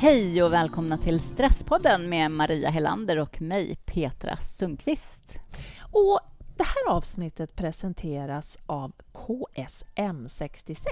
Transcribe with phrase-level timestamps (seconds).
[0.00, 5.38] Hej och välkomna till Stresspodden med Maria Helander och mig, Petra Sundqvist.
[5.92, 6.20] Och
[6.56, 10.86] det här avsnittet presenteras av KSM66.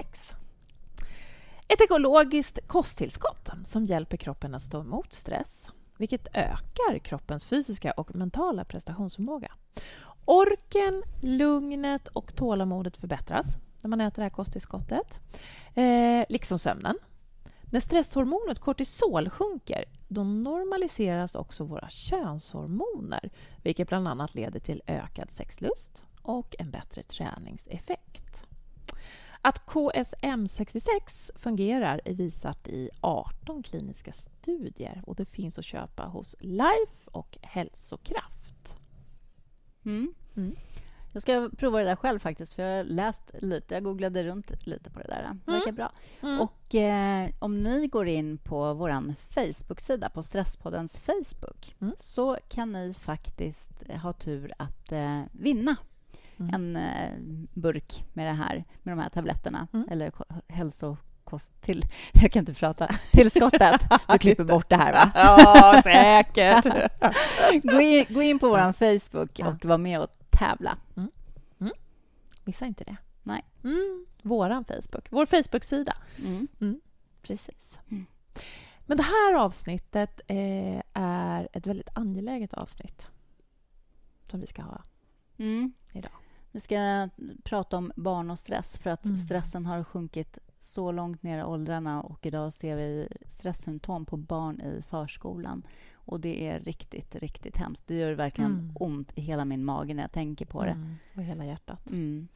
[1.67, 8.15] Ett ekologiskt kosttillskott som hjälper kroppen att stå emot stress vilket ökar kroppens fysiska och
[8.15, 9.51] mentala prestationsförmåga.
[10.25, 15.19] Orken, lugnet och tålamodet förbättras när man äter det här kosttillskottet,
[15.75, 16.97] eh, liksom sömnen.
[17.71, 23.29] När stresshormonet kortisol sjunker då normaliseras också våra könshormoner
[23.63, 28.45] vilket bland annat leder till ökad sexlust och en bättre träningseffekt.
[29.41, 36.35] Att KSM66 fungerar är visat i 18 kliniska studier och det finns att köpa hos
[36.39, 38.77] Life och Hälsokraft.
[39.85, 40.13] Mm.
[40.35, 40.55] Mm.
[41.11, 43.73] Jag ska prova det där själv faktiskt, för jag har läst lite.
[43.73, 45.29] Jag googlade runt lite på det där.
[45.45, 45.75] Det verkar mm.
[45.75, 45.91] bra.
[46.21, 46.41] Mm.
[46.41, 51.93] Och eh, om ni går in på vår Facebook-sida, på Stresspoddens Facebook, mm.
[51.97, 53.69] så kan ni faktiskt
[54.01, 55.75] ha tur att eh, vinna
[56.37, 56.53] mm.
[56.53, 59.89] en eh, burk med det här, med de här tabletterna, mm.
[59.91, 60.11] eller
[60.47, 61.85] hälsokost till...
[62.11, 62.87] Jag kan inte prata.
[63.11, 63.81] Tillskottet.
[64.07, 65.11] Du klipper bort det här, va?
[65.15, 66.65] Ja, säkert.
[67.63, 70.77] gå, in, gå in på vår Facebook och var med och tävla.
[70.95, 71.11] Mm.
[71.59, 71.73] Mm.
[72.43, 72.97] Missa inte det.
[73.23, 73.45] Nej.
[73.63, 74.05] Mm.
[74.21, 75.07] Våran Facebook.
[75.09, 75.97] Vår Facebook-sida.
[76.25, 76.47] Mm.
[76.61, 76.81] Mm.
[77.21, 77.79] Precis.
[77.89, 78.05] Mm.
[78.85, 83.09] Men det här avsnittet eh, är ett väldigt angeläget avsnitt
[84.27, 84.81] som vi ska ha
[85.93, 86.11] idag.
[86.51, 87.09] Vi ska
[87.43, 92.01] prata om barn och stress för att stressen har sjunkit så långt ner i åldrarna
[92.01, 95.63] och idag ser vi stresssymptom på barn i förskolan.
[96.09, 97.87] Och det är riktigt, riktigt hemskt.
[97.87, 98.71] Det gör verkligen mm.
[98.75, 100.71] ont i hela min mage när jag tänker på det.
[100.71, 100.95] Mm.
[101.15, 101.89] Och hela hjärtat.
[101.89, 102.27] Mm.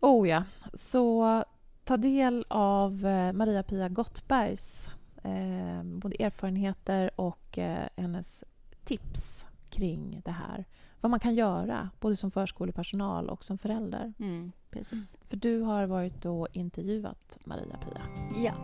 [0.00, 0.44] Oh ja.
[0.72, 1.44] Så
[1.84, 4.90] ta del av eh, Maria-Pia Gottbergs
[5.22, 8.44] eh, både erfarenheter och eh, hennes
[8.84, 10.64] tips kring det här.
[11.00, 14.12] Vad man kan göra, både som förskolepersonal och som förälder.
[14.18, 15.16] Mm, precis.
[15.22, 18.02] För du har varit och intervjuat Maria-Pia.
[18.44, 18.54] Ja.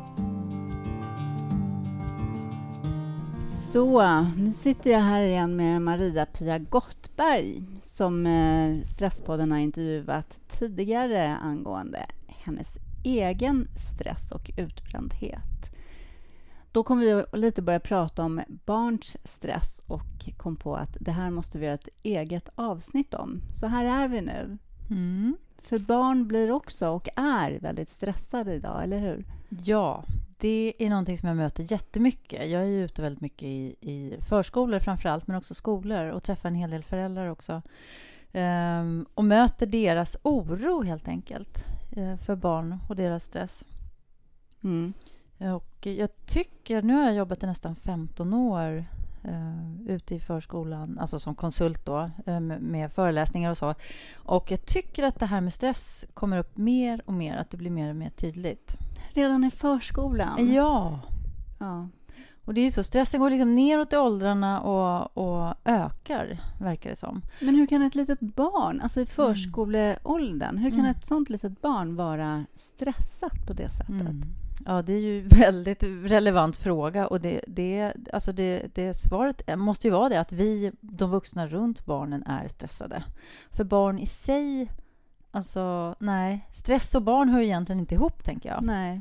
[3.72, 11.36] Så, nu sitter jag här igen med Maria-Pia Gottberg som eh, Stresspodden har intervjuat tidigare
[11.36, 12.72] angående hennes
[13.04, 15.74] egen stress och utbrändhet.
[16.72, 21.30] Då kom vi lite börja prata om barns stress och kom på att det här
[21.30, 23.40] måste vi göra ett eget avsnitt om.
[23.52, 24.58] Så här är vi nu.
[24.90, 25.36] Mm.
[25.58, 29.24] För barn blir också och är väldigt stressade idag, eller hur?
[29.48, 30.04] Ja,
[30.42, 32.50] det är någonting som jag möter jättemycket.
[32.50, 36.22] Jag är ju ute väldigt mycket i, i förskolor framför allt, men också skolor och
[36.22, 37.62] träffar en hel del föräldrar också.
[38.32, 41.64] Um, och möter deras oro helt enkelt
[41.96, 43.64] uh, för barn och deras stress.
[44.64, 44.92] Mm.
[45.38, 48.84] Och jag tycker, nu har jag jobbat i nästan 15 år
[49.24, 53.74] uh, ute i förskolan, alltså som konsult då, uh, med föreläsningar och så.
[54.14, 57.56] Och jag tycker att det här med stress kommer upp mer och mer, att det
[57.56, 58.76] blir mer och mer tydligt.
[59.10, 60.54] Redan i förskolan?
[60.54, 61.00] Ja.
[61.58, 61.88] ja.
[62.44, 66.96] Och det är så, stressen går liksom neråt i åldrarna och, och ökar, verkar det
[66.96, 67.22] som.
[67.40, 70.90] Men hur kan ett litet barn, alltså i förskoleåldern, hur kan mm.
[70.90, 74.00] ett sånt litet barn vara stressat på det sättet?
[74.00, 74.22] Mm.
[74.66, 79.58] Ja, det är ju en väldigt relevant fråga och det, det, alltså det, det svaret
[79.58, 83.04] måste ju vara det att vi, de vuxna runt barnen, är stressade.
[83.50, 84.68] För barn i sig,
[85.32, 88.62] alltså nej, stress och barn hör ju egentligen inte ihop, tänker jag.
[88.62, 89.00] Nej.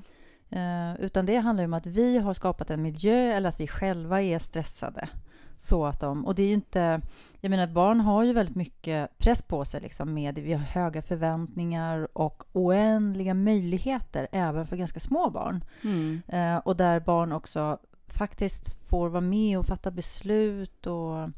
[0.55, 4.21] Uh, utan det handlar om att vi har skapat en miljö eller att vi själva
[4.21, 5.09] är stressade.
[5.57, 7.01] Så att de, och det är ju inte...
[7.41, 9.81] Jag menar, barn har ju väldigt mycket press på sig.
[9.81, 15.63] Liksom med, vi har höga förväntningar och oändliga möjligheter även för ganska små barn.
[15.83, 16.21] Mm.
[16.33, 17.77] Uh, och där barn också
[18.07, 21.29] faktiskt får vara med och fatta beslut och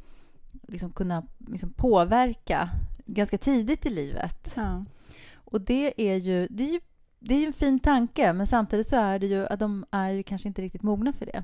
[0.68, 2.70] liksom kunna liksom påverka
[3.06, 4.54] ganska tidigt i livet.
[4.56, 4.86] Ja.
[5.36, 6.80] Och det är ju, det är ju
[7.26, 10.24] det är en fin tanke, men samtidigt så är det ju att de är ju
[10.24, 11.44] kanske inte riktigt mogna för det.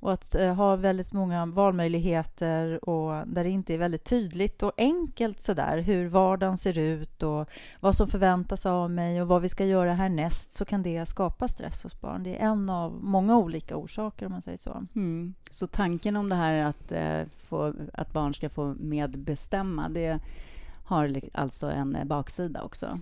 [0.00, 4.72] Och att uh, ha väldigt många valmöjligheter och där det inte är väldigt tydligt och
[4.76, 7.48] enkelt sådär hur vardagen ser ut och
[7.80, 11.48] vad som förväntas av mig och vad vi ska göra härnäst så kan det skapa
[11.48, 12.22] stress hos barn.
[12.22, 14.86] Det är en av många olika orsaker om man säger så.
[14.94, 15.34] Mm.
[15.50, 20.20] Så tanken om det här att, uh, få, att barn ska få medbestämma, det
[20.84, 23.00] har alltså en baksida också?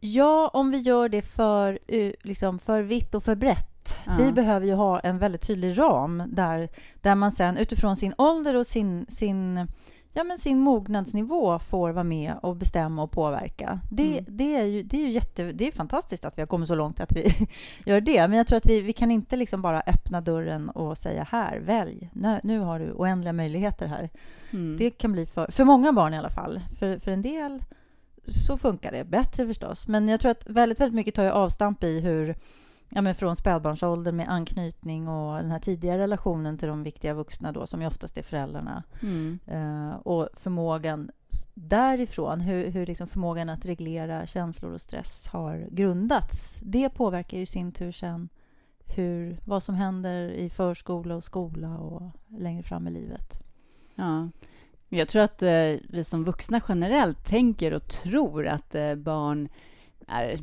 [0.00, 1.78] Ja, om vi gör det för,
[2.22, 3.98] liksom, för vitt och för brett.
[4.06, 4.12] Ja.
[4.18, 6.68] Vi behöver ju ha en väldigt tydlig ram där,
[7.00, 9.68] där man sen utifrån sin ålder och sin, sin
[10.12, 13.80] ja, men sin mognadsnivå får vara med och bestämma och påverka.
[13.90, 14.24] Det, mm.
[14.28, 16.74] det, är, ju, det, är ju jätte, det är fantastiskt att vi har kommit så
[16.74, 17.48] långt att vi
[17.86, 18.28] gör det.
[18.28, 21.58] Men jag tror att vi, vi kan inte liksom bara öppna dörren och säga här,
[21.58, 22.10] välj.
[22.12, 24.10] Nu, nu har du oändliga möjligheter här.
[24.50, 24.76] Mm.
[24.76, 26.60] Det kan bli för, för många barn i alla fall.
[26.78, 27.64] För, för en del
[28.24, 29.88] så funkar det bättre förstås.
[29.88, 32.34] Men jag tror att väldigt, väldigt mycket tar avstamp i hur
[32.94, 37.52] ja, men från spädbarnsåldern med anknytning och den här tidiga relationen till de viktiga vuxna
[37.52, 38.82] då, som ju oftast är föräldrarna.
[39.02, 39.38] Mm.
[39.52, 41.10] Uh, och förmågan
[41.54, 46.60] därifrån, hur, hur liksom förmågan att reglera känslor och stress har grundats.
[46.62, 48.28] Det påverkar ju i sin tur sen
[48.96, 53.42] hur, vad som händer i förskola och skola och längre fram i livet.
[53.94, 54.28] Ja.
[54.88, 59.48] Jag tror att eh, vi som vuxna generellt tänker och tror att eh, barn
[60.08, 60.38] är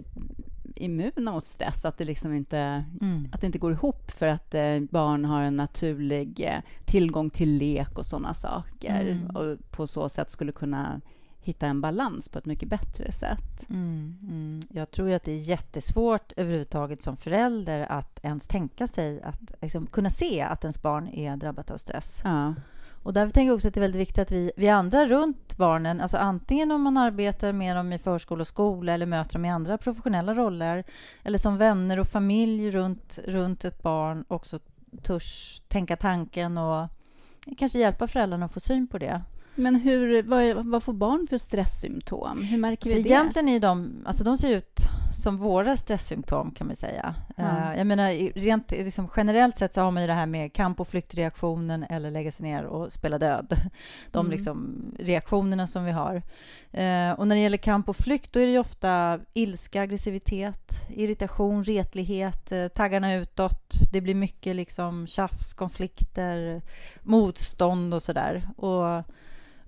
[0.79, 3.29] immuna mot stress, att det liksom inte, mm.
[3.31, 7.57] att det inte går ihop för att eh, barn har en naturlig eh, tillgång till
[7.57, 9.35] lek och sådana saker mm.
[9.35, 11.01] och på så sätt skulle kunna
[11.41, 13.69] hitta en balans på ett mycket bättre sätt.
[13.69, 14.59] Mm, mm.
[14.69, 19.87] Jag tror att det är jättesvårt överhuvudtaget som förälder att ens tänka sig att liksom,
[19.87, 22.21] kunna se att ens barn är drabbat av stress.
[22.23, 22.53] Ja.
[23.03, 25.57] Och därför tänker jag också att det är väldigt viktigt att vi, vi andra runt
[25.57, 29.45] barnen, alltså antingen om man arbetar med dem i förskola och skola eller möter dem
[29.45, 30.83] i andra professionella roller,
[31.23, 34.59] eller som vänner och familj runt, runt ett barn, också
[35.03, 36.87] törs tänka tanken och
[37.57, 39.21] kanske hjälpa föräldrarna att få syn på det.
[39.55, 42.41] Men hur, vad, vad får barn för stresssymptom?
[42.41, 43.09] Hur märker vi så det?
[43.09, 44.79] Egentligen är de, alltså de ser ut
[45.19, 47.15] som våra stresssymptom kan man säga.
[47.37, 47.77] Mm.
[47.77, 50.87] jag menar, rent liksom, generellt sett så har man ju det här med kamp och
[50.87, 53.57] flyktreaktionen eller lägga sig ner och spela död.
[54.11, 54.31] De mm.
[54.31, 56.15] liksom, reaktionerna som vi har.
[56.15, 61.63] Uh, och när det gäller kamp och flykt då är det ofta ilska, aggressivitet, irritation,
[61.63, 63.73] retlighet, uh, taggarna utåt.
[63.91, 66.61] Det blir mycket liksom tjafs, konflikter,
[67.01, 68.49] motstånd och sådär.
[68.57, 69.03] Och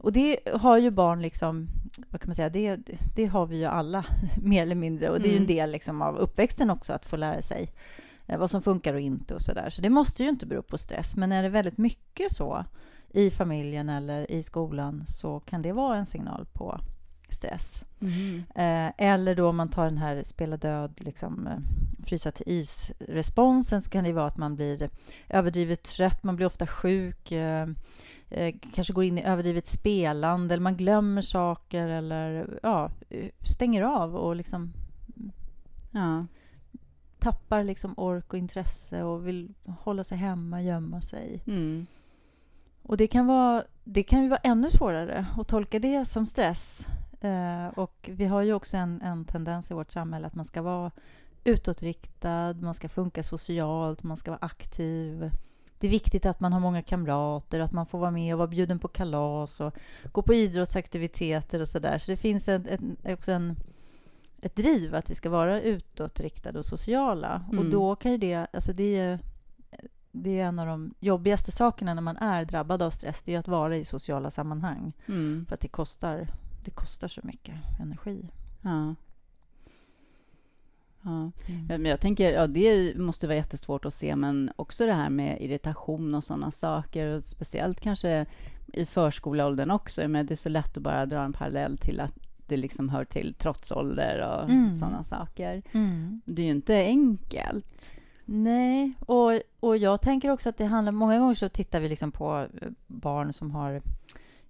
[0.02, 1.68] och det har ju barn liksom,
[2.10, 2.80] vad kan man säga, det,
[3.16, 4.06] det har vi ju alla
[4.42, 5.10] mer eller mindre.
[5.10, 5.56] Och det är ju en mm.
[5.56, 7.70] del liksom av uppväxten också att få lära sig
[8.28, 9.70] eh, vad som funkar och inte och så där.
[9.70, 11.18] Så det måste ju inte bero på stress.
[11.18, 12.66] Men är det väldigt mycket så
[13.10, 16.80] i familjen eller i skolan så kan det vara en signal på
[17.30, 17.86] stress.
[18.02, 18.44] Mm.
[18.98, 21.58] Eller då om man tar den här spela död, liksom, eh,
[22.06, 24.90] frysa till is-responsen så kan det vara att man blir
[25.30, 27.32] överdrivet trött, man blir ofta sjuk.
[28.32, 32.92] Eh, kanske går in i överdrivet spelande eller man glömmer saker eller ja,
[33.42, 34.74] stänger av och liksom
[35.92, 36.26] ja,
[37.20, 41.44] tappar liksom ork och intresse och vill hålla sig hemma, gömma sig.
[41.48, 41.88] Mm.
[42.84, 46.88] Och det kan, vara, det kan ju vara ännu svårare att tolka det som stress.
[47.22, 50.62] Eh, och vi har ju också en, en tendens i vårt samhälle att man ska
[50.62, 50.92] vara
[51.44, 55.32] utåtriktad, man ska funka socialt, man ska vara aktiv
[55.82, 58.48] det är viktigt att man har många kamrater, att man får vara med och vara
[58.48, 59.76] bjuden på kalas och
[60.12, 61.98] gå på idrottsaktiviteter och så där.
[61.98, 63.56] Så det finns en, en, också en,
[64.42, 67.46] ett driv att vi ska vara utåtriktade och sociala.
[67.52, 67.60] Mm.
[67.60, 69.20] Och då kan ju det, alltså det är,
[70.12, 73.40] det är en av de jobbigaste sakerna när man är drabbad av stress, det är
[73.40, 74.94] att vara i sociala sammanhang.
[75.08, 75.46] Mm.
[75.48, 76.28] För att det kostar,
[76.66, 78.30] det kostar så mycket energi.
[78.62, 78.96] Ja.
[81.02, 81.32] Ja.
[81.46, 81.66] Mm.
[81.68, 85.42] Men jag tänker, ja, det måste vara jättesvårt att se, men också det här med
[85.42, 88.26] irritation och sådana saker, och speciellt kanske
[88.74, 90.08] i förskoleåldern också.
[90.08, 92.14] Men det är så lätt att bara dra en parallell till att
[92.48, 94.74] det liksom hör till trotsålder och mm.
[94.74, 95.62] sådana saker.
[95.72, 96.22] Mm.
[96.26, 97.94] Det är ju inte enkelt.
[98.26, 100.92] Nej, och, och jag tänker också att det handlar...
[100.92, 102.48] Många gånger så tittar vi liksom på
[102.88, 103.82] barn som har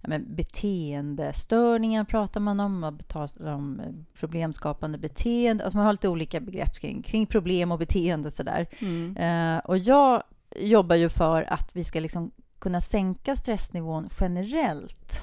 [0.02, 3.86] ja, men beteendestörningar pratar man om, man pratar om eh,
[4.20, 5.64] problemskapande beteende.
[5.64, 8.30] Alltså man har lite olika begrepp kring, kring problem och beteende.
[8.30, 8.66] Sådär.
[8.78, 9.16] Mm.
[9.16, 10.22] Eh, och jag
[10.56, 15.20] jobbar ju för att vi ska liksom kunna sänka stressnivån generellt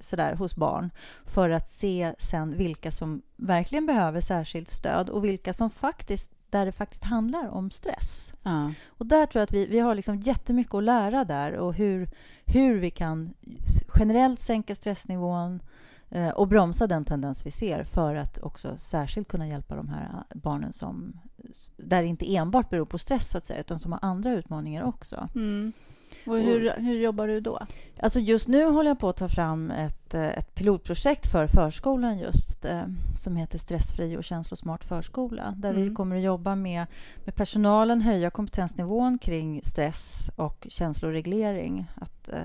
[0.00, 0.90] sådär, hos barn
[1.24, 6.66] för att se sen vilka som verkligen behöver särskilt stöd och vilka som faktiskt där
[6.66, 8.34] det faktiskt handlar om stress.
[8.42, 8.72] Ja.
[8.86, 12.10] Och där tror jag att vi, vi har liksom jättemycket att lära där och hur,
[12.44, 13.34] hur vi kan
[13.98, 15.62] generellt sänka stressnivån
[16.10, 20.24] eh, och bromsa den tendens vi ser för att också särskilt kunna hjälpa de här
[20.34, 21.20] barnen som
[21.76, 24.82] där det inte enbart beror på stress, så att säga, utan som har andra utmaningar
[24.82, 25.28] också.
[25.34, 25.72] Mm.
[26.26, 27.66] Och hur, hur jobbar du då?
[27.98, 32.18] Alltså just nu håller jag på att ta fram ett, eh, ett pilotprojekt för förskolan
[32.18, 32.82] just eh,
[33.18, 35.88] som heter Stressfri och känslosmart förskola där mm.
[35.88, 36.86] vi kommer att jobba med,
[37.24, 41.86] med personalen, höja kompetensnivån kring stress och känsloreglering.
[41.94, 42.38] Att, eh,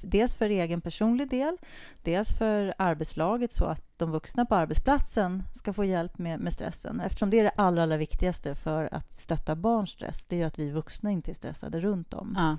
[0.00, 1.56] dels för egen personlig del,
[2.02, 7.00] dels för arbetslaget så att de vuxna på arbetsplatsen ska få hjälp med, med stressen.
[7.00, 10.46] Eftersom det är det allra, allra viktigaste för att stötta barns stress, det är ju
[10.46, 12.34] att vi vuxna inte är stressade runt om.
[12.38, 12.56] Ja.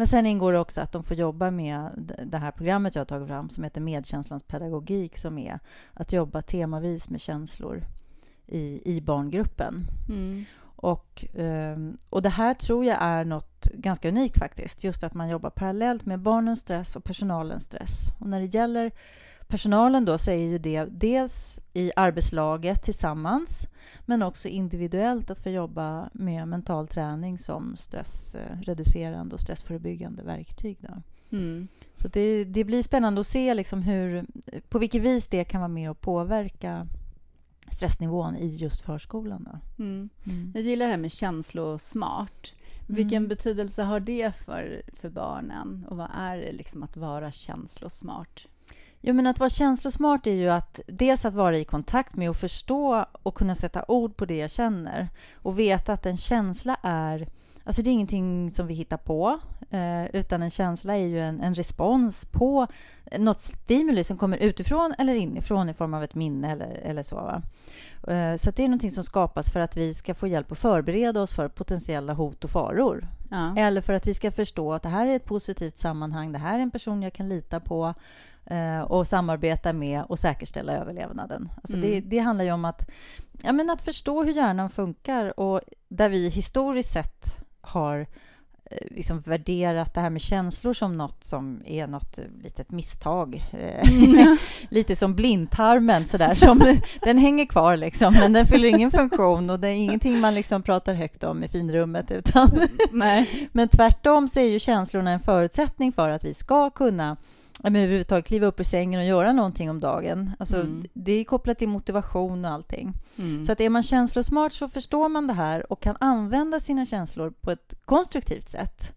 [0.00, 1.90] Men sen ingår det också att de får jobba med
[2.24, 5.58] det här programmet jag har tagit fram som heter Medkänslans pedagogik som är
[5.94, 7.82] att jobba temavis med känslor
[8.46, 9.86] i, i barngruppen.
[10.08, 10.44] Mm.
[10.76, 14.84] Och, ehm, och det här tror jag är något ganska unikt faktiskt.
[14.84, 18.06] Just att man jobbar parallellt med barnens stress och personalens stress.
[18.18, 18.92] Och när det gäller
[19.50, 23.68] personalen då så är ju det dels i arbetslaget tillsammans
[24.06, 30.78] men också individuellt att få jobba med mental träning som stressreducerande och stressförebyggande verktyg.
[30.80, 31.02] Då.
[31.36, 31.68] Mm.
[31.94, 34.26] Så det, det, blir spännande att se liksom hur,
[34.68, 36.86] på vilket vis det kan vara med och påverka
[37.68, 39.48] stressnivån i just förskolan.
[39.78, 40.08] Mm.
[40.24, 40.52] Mm.
[40.54, 42.54] Jag gillar det här med känslosmart.
[42.88, 43.28] Vilken mm.
[43.28, 45.86] betydelse har det för, för barnen?
[45.88, 48.46] Och vad är det liksom att vara känslosmart?
[49.00, 52.36] Jo, men att vara känslosmart är ju att dels att vara i kontakt med och
[52.36, 57.28] förstå och kunna sätta ord på det jag känner och veta att en känsla är
[57.64, 59.38] Alltså det är ingenting som vi hittar på,
[59.70, 62.66] eh, utan en känsla är ju en, en, respons på
[63.18, 67.16] något stimuli som kommer utifrån eller inifrån i form av ett minne eller, eller så.
[67.16, 67.42] Va?
[68.14, 71.22] Eh, så det är någonting som skapas för att vi ska få hjälp att förbereda
[71.22, 73.08] oss för potentiella hot och faror.
[73.30, 73.56] Ja.
[73.56, 76.58] Eller för att vi ska förstå att det här är ett positivt sammanhang, det här
[76.58, 77.94] är en person jag kan lita på
[78.50, 81.48] eh, och samarbeta med och säkerställa överlevnaden.
[81.56, 81.90] Alltså mm.
[81.90, 82.88] det, det, handlar ju om att,
[83.42, 88.06] ja, men att förstå hur hjärnan funkar och där vi historiskt sett har
[88.64, 93.42] eh, liksom värderat det här med känslor som något som är något litet misstag.
[93.52, 94.36] Mm.
[94.68, 96.34] Lite som blindtarmen, sådär.
[96.34, 100.34] Som, den hänger kvar, liksom, men den fyller ingen funktion och det är ingenting man
[100.34, 102.10] liksom pratar högt om i finrummet.
[102.10, 102.60] Utan
[102.92, 103.48] Nej.
[103.52, 107.16] men tvärtom så är ju känslorna en förutsättning för att vi ska kunna
[107.62, 110.30] men överhuvudtaget kliva upp ur sängen och göra någonting om dagen.
[110.38, 110.86] Alltså, mm.
[110.92, 112.94] Det är kopplat till motivation och allting.
[113.18, 113.44] Mm.
[113.44, 117.30] Så att är man känslosmart så förstår man det här och kan använda sina känslor
[117.40, 118.94] på ett konstruktivt sätt.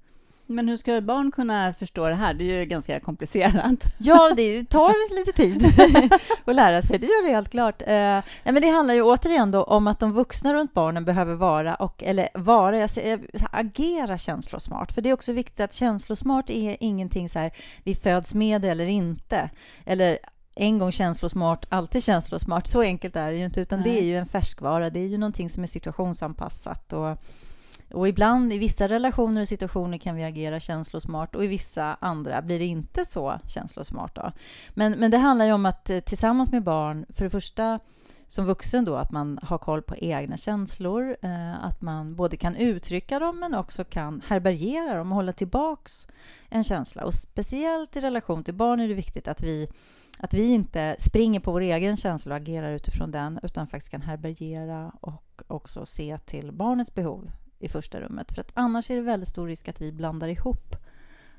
[0.54, 2.34] Men hur ska barn kunna förstå det här?
[2.34, 3.84] Det är ju ganska komplicerat.
[3.98, 5.66] Ja, det tar lite tid
[6.46, 7.00] att lära sig.
[7.00, 7.82] Det gör det helt klart.
[7.82, 12.04] Eh, men det handlar ju återigen om att de vuxna runt barnen behöver vara, och,
[12.04, 13.20] eller vara, jag säger,
[13.52, 14.92] agera känslosmart.
[14.92, 17.52] För det är också viktigt att känslosmart är ingenting så här,
[17.84, 19.50] vi föds med det eller inte.
[19.86, 20.18] Eller
[20.56, 22.68] en gång känslosmart, alltid känslosmart.
[22.68, 23.92] Så enkelt är det ju inte, utan Nej.
[23.92, 24.90] det är ju en färskvara.
[24.90, 26.94] Det är ju någonting som är situationsanpassat.
[26.94, 27.18] Och,
[27.92, 32.42] och ibland i vissa relationer och situationer kan vi agera känslosmart och i vissa andra
[32.42, 34.16] blir det inte så känslosmart.
[34.16, 34.32] Då.
[34.70, 37.80] Men, men det handlar ju om att eh, tillsammans med barn, för det första
[38.28, 42.56] som vuxen då, att man har koll på egna känslor, eh, att man både kan
[42.56, 46.08] uttrycka dem men också kan härbärgera dem och hålla tillbaks
[46.50, 47.04] en känsla.
[47.06, 49.68] Och speciellt i relation till barn är det viktigt att vi
[50.20, 54.02] att vi inte springer på vår egen känsla och agerar utifrån den utan faktiskt kan
[54.02, 57.32] härbärgera och också se till barnets behov
[57.64, 58.32] i första rummet.
[58.32, 60.76] För att annars är det väldigt stor risk att vi blandar ihop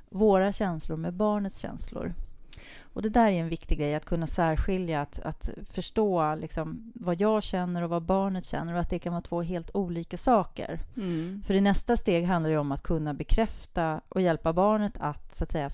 [0.09, 2.15] våra känslor med barnets känslor.
[2.81, 7.21] Och Det där är en viktig grej, att kunna särskilja, att, att förstå liksom, vad
[7.21, 10.81] jag känner och vad barnet känner och att det kan vara två helt olika saker.
[10.97, 11.43] Mm.
[11.47, 15.45] För i nästa steg handlar det om att kunna bekräfta och hjälpa barnet att, så
[15.45, 15.71] att säga,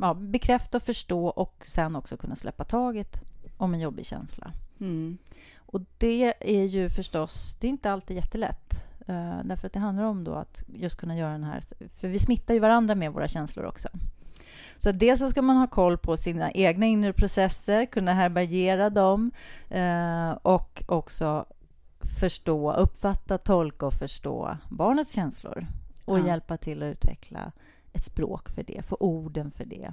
[0.00, 3.20] ja, bekräfta och förstå och sen också kunna släppa taget
[3.56, 4.52] om en jobbig känsla.
[4.80, 5.18] Mm.
[5.56, 8.87] Och det är ju förstås, det är inte alltid jättelätt.
[9.08, 11.62] Uh, därför att det handlar om då att just kunna göra den här...
[11.96, 13.88] För vi smittar ju varandra med våra känslor också.
[14.76, 19.30] Så dels så ska man ha koll på sina egna inre processer, kunna härbärgera dem
[19.74, 21.46] uh, och också
[22.20, 25.66] förstå, uppfatta, tolka och förstå barnets känslor
[26.04, 26.26] och ja.
[26.26, 27.52] hjälpa till att utveckla
[27.92, 29.90] ett språk för det, få orden för det.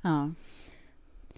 [0.00, 0.30] Ja.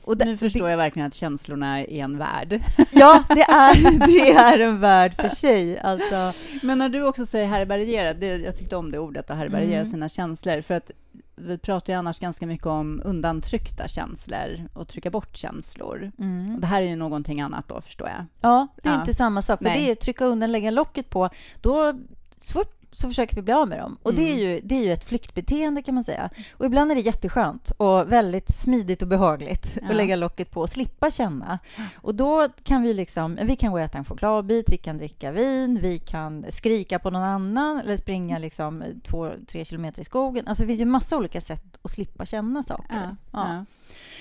[0.06, 2.60] Och det, nu förstår det, jag verkligen att känslorna är en värld.
[2.90, 5.78] Ja, det är, det är en värld för sig.
[5.78, 6.32] Alltså.
[6.62, 9.90] Men när du också säger härbärgera, det, jag tyckte om det ordet, att härbärgera mm.
[9.90, 10.60] sina känslor.
[10.60, 10.90] För att
[11.36, 16.12] vi pratar ju annars ganska mycket om undantryckta känslor och trycka bort känslor.
[16.18, 16.54] Mm.
[16.54, 18.26] Och det här är ju någonting annat då, förstår jag.
[18.40, 19.00] Ja, det är ja.
[19.00, 19.58] inte samma sak.
[19.58, 19.84] För Nej.
[19.84, 21.30] det är trycka undan, lägga locket på.
[21.60, 21.94] Då
[22.40, 23.98] swoop, så försöker vi bli av med dem.
[24.02, 24.24] Och mm.
[24.24, 24.48] det, är mm.
[24.48, 26.30] ju, det är ju ett flyktbeteende kan man säga.
[26.52, 29.88] Och ibland är det jätteskönt och väldigt smidigt och behagligt ja.
[29.90, 31.58] att lägga locket på och slippa känna.
[31.94, 35.32] Och då kan vi liksom, vi kan gå och äta en chokladbit, vi kan dricka
[35.32, 40.48] vin, vi kan skrika på någon annan eller springa liksom två, tre kilometer i skogen.
[40.48, 43.16] Alltså det finns ju massa olika sätt att slippa känna saker.
[43.30, 43.40] Ja.
[43.40, 43.64] Ja.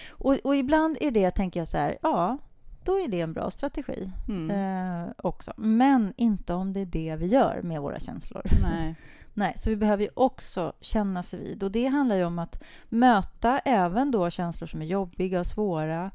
[0.10, 2.38] Och, och ibland är det, tänker jag så här, ja,
[2.86, 4.52] då är det en bra strategi mm.
[4.52, 5.54] eh, också.
[5.58, 8.44] Men inte om det är det vi gör med våra känslor.
[8.64, 8.96] Nej.
[9.38, 11.64] Nej, så vi behöver ju också känna sig vid.
[11.64, 16.12] Och det handlar ju om att möta även då känslor som är jobbiga och svåra.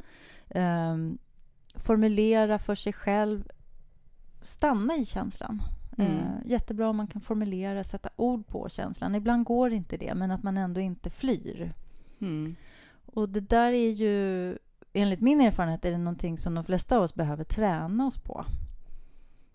[0.48, 0.96] Eh,
[1.74, 3.48] formulera för sig själv.
[4.42, 5.62] Stanna i känslan.
[5.98, 6.18] Mm.
[6.18, 9.14] Eh, jättebra om man kan formulera, sätta ord på känslan.
[9.14, 11.72] Ibland går inte det, men att man ändå inte flyr.
[12.20, 12.56] Mm.
[13.06, 14.58] Och det där är ju,
[14.92, 18.44] enligt min erfarenhet, är det någonting som de flesta av oss behöver träna oss på.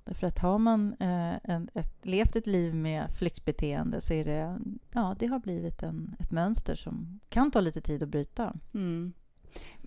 [0.04, 4.60] Därför att har man eh, en, ett, levt ett liv med flyktbeteende så är det,
[4.92, 8.54] ja, det har blivit en, ett mönster som kan ta lite tid att bryta.
[8.74, 9.14] Mm.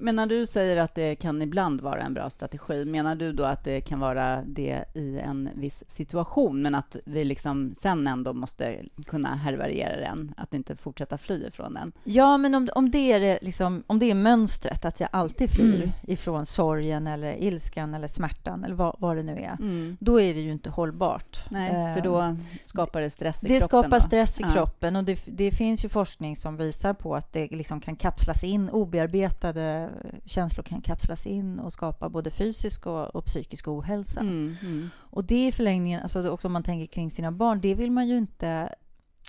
[0.00, 3.44] Men när du säger att det kan ibland vara en bra strategi, menar du då
[3.44, 8.32] att det kan vara det i en viss situation, men att vi liksom sen ändå
[8.32, 8.76] måste
[9.06, 11.92] kunna härbärgera den, att inte fortsätta fly ifrån den?
[12.04, 15.74] Ja, men om, om, det, är liksom, om det är mönstret, att jag alltid flyr
[15.74, 15.90] mm.
[16.02, 19.96] ifrån sorgen eller ilskan eller smärtan eller vad, vad det nu är, mm.
[20.00, 21.44] då är det ju inte hållbart.
[21.50, 23.58] Nej, för då ehm, skapar det stress i det kroppen?
[23.58, 24.00] Det skapar då.
[24.00, 24.52] stress i ja.
[24.52, 28.44] kroppen och det, det, finns ju forskning som visar på att det liksom kan kapslas
[28.44, 29.87] in obearbetade
[30.24, 34.20] känslor kan kapslas in och skapa både fysisk och, och psykisk ohälsa.
[34.20, 34.90] Mm, mm.
[34.96, 38.08] Och det i förlängningen, alltså också om man tänker kring sina barn, det vill man
[38.08, 38.74] ju inte...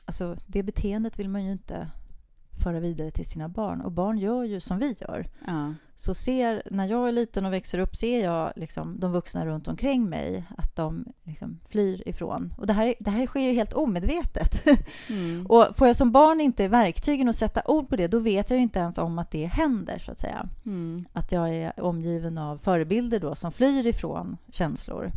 [0.05, 1.91] Alltså det beteendet vill man ju inte
[2.59, 3.81] föra vidare till sina barn.
[3.81, 5.25] Och barn gör ju som vi gör.
[5.47, 5.73] Ja.
[5.95, 9.67] Så ser, när jag är liten och växer upp ser jag liksom de vuxna runt
[9.67, 12.53] omkring mig att de liksom flyr ifrån.
[12.57, 14.65] Och det här, det här sker ju helt omedvetet.
[15.09, 15.45] Mm.
[15.45, 18.59] och får jag som barn inte verktygen att sätta ord på det, då vet jag
[18.59, 20.49] inte ens om att det händer, så att säga.
[20.65, 21.05] Mm.
[21.13, 25.11] Att jag är omgiven av förebilder då som flyr ifrån känslor.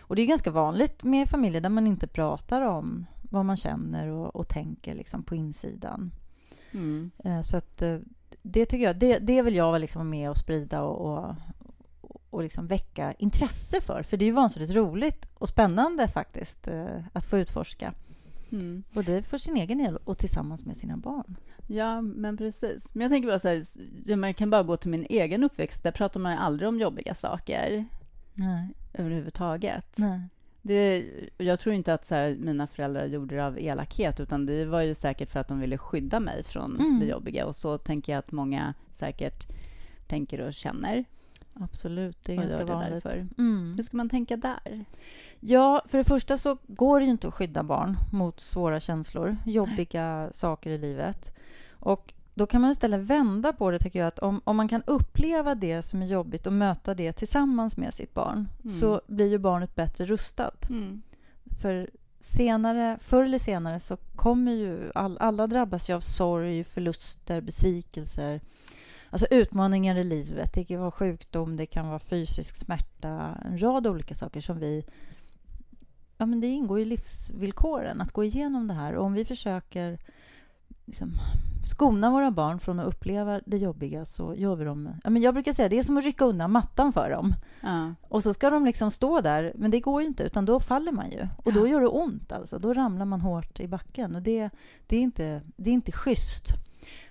[0.00, 4.08] Och det är ganska vanligt med familjer där man inte pratar om vad man känner
[4.08, 6.10] och, och tänker liksom på insidan.
[6.74, 7.10] Mm.
[7.24, 7.98] Eh, så att eh,
[8.42, 11.34] det tycker jag, det, det vill jag liksom vara med och sprida och, och,
[12.30, 14.02] och liksom väcka intresse för.
[14.02, 17.94] För det är ju vansinnigt roligt och spännande faktiskt eh, att få utforska.
[18.52, 18.82] Mm.
[18.92, 21.36] Både för sin egen del och tillsammans med sina barn.
[21.66, 22.94] Ja, men precis.
[22.94, 25.82] Men jag tänker bara så här, man kan bara gå till min egen uppväxt.
[25.82, 27.86] Där pratar man aldrig om jobbiga saker.
[28.34, 28.68] Nej.
[28.92, 29.98] Överhuvudtaget.
[29.98, 30.20] Nej.
[30.62, 31.06] Det,
[31.38, 34.80] jag tror inte att så här, mina föräldrar gjorde det av elakhet, utan det var
[34.80, 37.00] ju säkert för att de ville skydda mig från mm.
[37.00, 37.46] det jobbiga.
[37.46, 39.46] Och så tänker jag att många säkert
[40.06, 41.04] tänker och känner.
[41.54, 43.06] Absolut, det är ganska vanligt.
[43.38, 43.74] Mm.
[43.76, 44.84] Hur ska man tänka där?
[45.40, 49.36] Ja, för det första så går det ju inte att skydda barn mot svåra känslor,
[49.46, 50.30] jobbiga Nej.
[50.32, 51.34] saker i livet.
[51.70, 54.08] Och då kan man istället vända på det, tycker jag.
[54.08, 57.94] Att om, om man kan uppleva det som är jobbigt och möta det tillsammans med
[57.94, 58.76] sitt barn mm.
[58.80, 60.70] så blir ju barnet bättre rustat.
[60.70, 61.02] Mm.
[61.60, 61.90] För
[62.20, 68.40] senare, förr eller senare så kommer ju all, alla drabbas ju av sorg, förluster, besvikelser.
[69.10, 70.52] Alltså utmaningar i livet.
[70.54, 73.38] Det kan vara sjukdom, det kan vara fysisk smärta.
[73.44, 74.84] En rad olika saker som vi...
[76.18, 78.94] Ja, men det ingår i livsvillkoren att gå igenom det här.
[78.94, 79.98] Och om vi försöker
[80.92, 81.18] liksom,
[81.64, 84.88] skona våra barn från att uppleva det jobbiga så gör vi dem...
[85.04, 87.34] Ja, men jag brukar säga det är som att rycka undan mattan för dem.
[87.60, 87.94] Ja.
[88.02, 90.92] Och så ska de liksom stå där, men det går ju inte, utan då faller
[90.92, 91.28] man ju.
[91.36, 92.58] Och då gör det ont, alltså.
[92.58, 94.14] Då ramlar man hårt i backen.
[94.14, 94.50] Och det,
[94.86, 96.46] det, är, inte, det är inte schysst.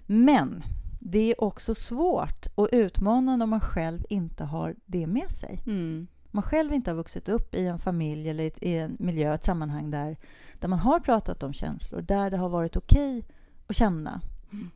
[0.06, 0.64] Men
[1.00, 5.64] det är också svårt och utmanande om man själv inte har det med sig.
[5.66, 6.08] Mm.
[6.32, 9.92] man själv inte har vuxit upp i en familj eller i en miljö, ett sammanhang
[9.92, 10.18] där,
[10.60, 13.36] där man har pratat om känslor, där det har varit okej okay
[13.72, 14.22] att känna.
[14.52, 14.70] Mm.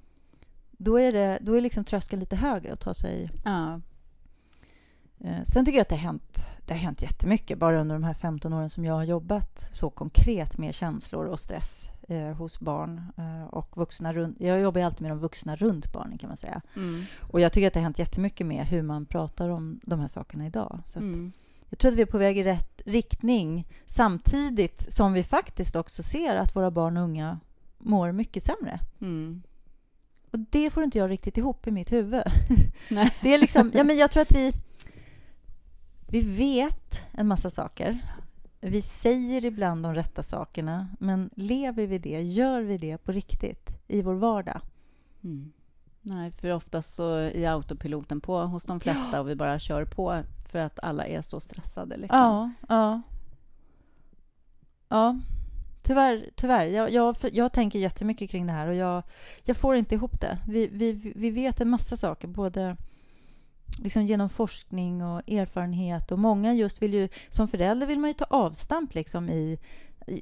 [0.72, 3.32] Då är, det, då är liksom tröskeln lite högre att ta sig...
[3.46, 3.82] Ja.
[5.20, 8.04] Eh, sen tycker jag att det har, hänt, det har hänt jättemycket bara under de
[8.04, 12.60] här 15 åren som jag har jobbat så konkret med känslor och stress eh, hos
[12.60, 14.38] barn eh, och vuxna runt...
[14.40, 16.62] Jag jobbar alltid med de vuxna runt barnen, kan man säga.
[16.76, 17.06] Mm.
[17.20, 20.08] Och jag tycker att det har hänt jättemycket med hur man pratar om de här
[20.08, 20.80] sakerna idag.
[20.86, 21.32] Så mm.
[21.70, 26.04] Jag tror att vi är på väg i rätt riktning samtidigt som vi faktiskt också
[26.04, 27.40] ser att våra barn och unga
[27.86, 28.80] mår mycket sämre.
[29.02, 29.43] Mm.
[30.32, 32.24] Och det får inte jag riktigt ihop i mitt huvud.
[32.89, 33.15] Nej.
[33.21, 34.54] Det är liksom, ja, men jag tror att vi,
[36.08, 38.00] vi vet en massa saker.
[38.60, 42.21] Vi säger ibland de rätta sakerna, men lever vi det?
[42.21, 44.62] Gör vi det på riktigt i vår vardag?
[45.24, 45.52] Mm.
[46.02, 50.24] Nej, för oftast så är autopiloten på hos de flesta och vi bara kör på
[50.52, 51.98] för att alla är så stressade.
[51.98, 52.17] Liksom.
[52.19, 53.02] Ja, ja.
[54.89, 55.19] Ja,
[55.86, 56.30] Tyvärr.
[56.36, 56.67] tyvärr.
[56.67, 59.04] Jag, jag, jag tänker jättemycket kring det här och jag,
[59.43, 60.38] jag får inte ihop det.
[60.48, 62.78] Vi, vi, vi vet en massa saker, både
[63.80, 66.12] liksom genom forskning och erfarenhet.
[66.12, 69.60] Och många just vill ju, som förälder vill man ju ta avstamp liksom i,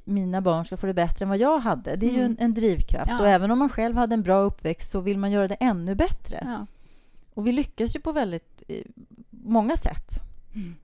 [0.04, 1.96] mina barn ska få det bättre än vad jag hade.
[1.96, 2.20] Det är mm.
[2.20, 3.10] ju en, en drivkraft.
[3.10, 3.20] Ja.
[3.20, 5.94] Och även om man själv hade en bra uppväxt så vill man göra det ännu
[5.94, 6.38] bättre.
[6.44, 6.66] Ja.
[7.34, 8.84] Och vi lyckas ju på väldigt eh,
[9.30, 10.08] många sätt.
[10.54, 10.76] Mm.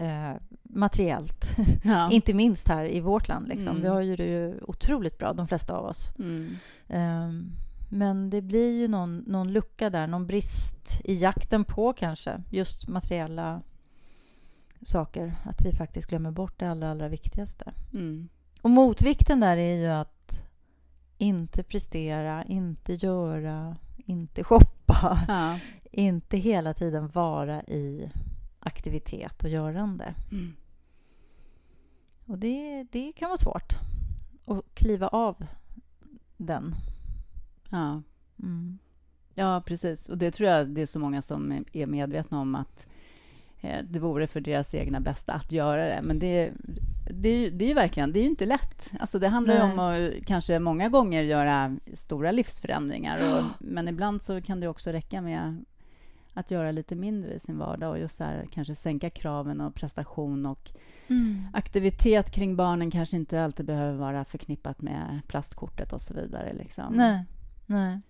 [0.00, 1.56] Eh, materiellt.
[1.84, 2.10] Ja.
[2.12, 3.48] Inte minst här i vårt land.
[3.48, 3.68] Liksom.
[3.68, 3.82] Mm.
[3.82, 6.12] Vi har ju det ju otroligt bra, de flesta av oss.
[6.18, 6.56] Mm.
[6.88, 7.52] Um,
[7.88, 12.88] men det blir ju någon, någon lucka där, någon brist i jakten på kanske just
[12.88, 13.62] materiella
[14.82, 15.34] saker.
[15.44, 17.72] Att vi faktiskt glömmer bort det allra, allra viktigaste.
[17.92, 18.28] Mm.
[18.62, 20.40] Och motvikten där är ju att
[21.18, 25.20] inte prestera, inte göra, inte shoppa.
[25.28, 25.58] Ja.
[25.92, 28.10] Inte hela tiden vara i
[28.60, 30.14] aktivitet och görande.
[30.32, 30.52] Mm.
[32.26, 33.72] Och det, det kan vara svårt
[34.46, 35.46] att kliva av
[36.36, 36.74] den.
[37.70, 38.02] Ja.
[38.42, 38.78] Mm.
[39.34, 40.08] ja, precis.
[40.08, 42.86] Och det tror jag det är så många som är medvetna om att
[43.60, 46.00] eh, det vore för deras egna bästa att göra det.
[46.02, 46.52] Men det,
[47.10, 48.92] det, är ju- det är ju verkligen, det är ju inte lätt.
[49.00, 49.72] Alltså det handlar Nej.
[49.72, 53.38] om att kanske många gånger göra stora livsförändringar.
[53.38, 55.64] Och, men ibland så kan det också räcka med
[56.34, 59.74] att göra lite mindre i sin vardag och just så här, kanske sänka kraven och
[59.74, 60.70] prestation och
[61.52, 66.52] aktivitet kring barnen kanske inte alltid behöver vara förknippat med plastkortet och så vidare.
[66.54, 66.94] Liksom.
[66.94, 67.24] Nej.
[67.66, 68.00] Nej.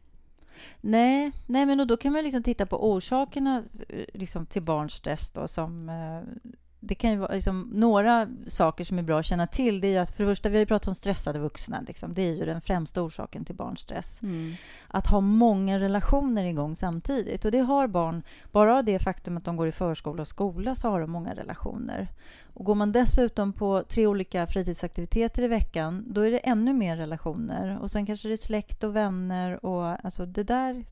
[0.80, 5.30] Nej, nej, men då kan man liksom titta på orsakerna eh, liksom, till barns stress.
[5.30, 6.50] Då, som, eh,
[6.80, 9.80] det kan ju vara liksom, några saker som är bra att känna till.
[9.80, 11.84] Det är ju att för det första, vi har ju pratat om stressade vuxna.
[11.86, 14.22] Liksom, det är ju den främsta orsaken till barns stress.
[14.22, 14.52] Mm.
[14.88, 17.44] Att ha många relationer igång samtidigt.
[17.44, 20.74] Och det har barn, bara av det faktum att de går i förskola och skola
[20.74, 22.08] så har de många relationer.
[22.54, 26.96] Och går man dessutom på tre olika fritidsaktiviteter i veckan, då är det ännu mer
[26.96, 27.78] relationer.
[27.82, 30.84] Och sen kanske det är släkt och vänner och alltså det där,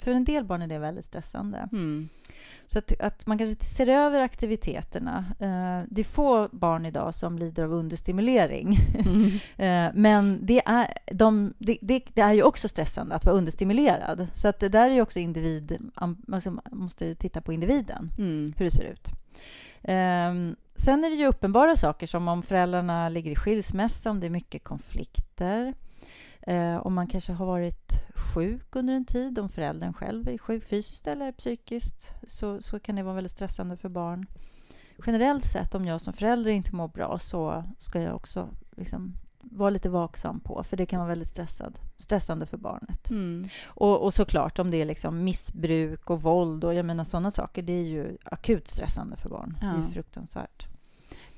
[0.00, 1.68] för en del barn är det väldigt stressande.
[1.72, 2.08] Mm.
[2.66, 5.24] Så att, att man kanske ser över aktiviteterna.
[5.40, 8.76] Eh, det är få barn idag som lider av understimulering.
[9.04, 9.30] Mm.
[9.56, 14.26] Eh, Men det är, de, det, det, det är ju också stressande att vara understimulerad.
[14.34, 15.78] Så att det där är ju också individ...
[15.94, 18.52] am- Alltså man måste ju titta på individen, Mm.
[18.56, 19.08] hur det ser ut.
[19.82, 24.26] Ehm, sen är det ju uppenbara saker som om föräldrarna ligger i skilsmässa, om det
[24.26, 25.74] är mycket konflikter.
[26.46, 27.92] Eh, om man kanske har varit
[28.34, 32.96] sjuk under en tid, om föräldern själv är sjuk fysiskt eller psykiskt, så, så kan
[32.96, 34.26] det vara väldigt stressande för barn.
[35.06, 39.70] Generellt sett, om jag som förälder inte mår bra så ska jag också liksom vara
[39.70, 43.10] lite vaksam på, för det kan vara väldigt stressad, stressande för barnet.
[43.10, 43.48] Mm.
[43.64, 47.62] Och, och såklart om det är liksom missbruk och våld och jag menar sådana saker,
[47.62, 49.56] det är ju akut stressande för barn.
[49.60, 49.92] Det är Ja.
[49.92, 50.66] fruktansvärt.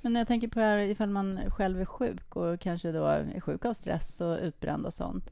[0.04, 3.64] Men jag tänker på här, ifall man själv är sjuk och kanske då är sjuk
[3.64, 5.30] av stress och utbränd och sånt.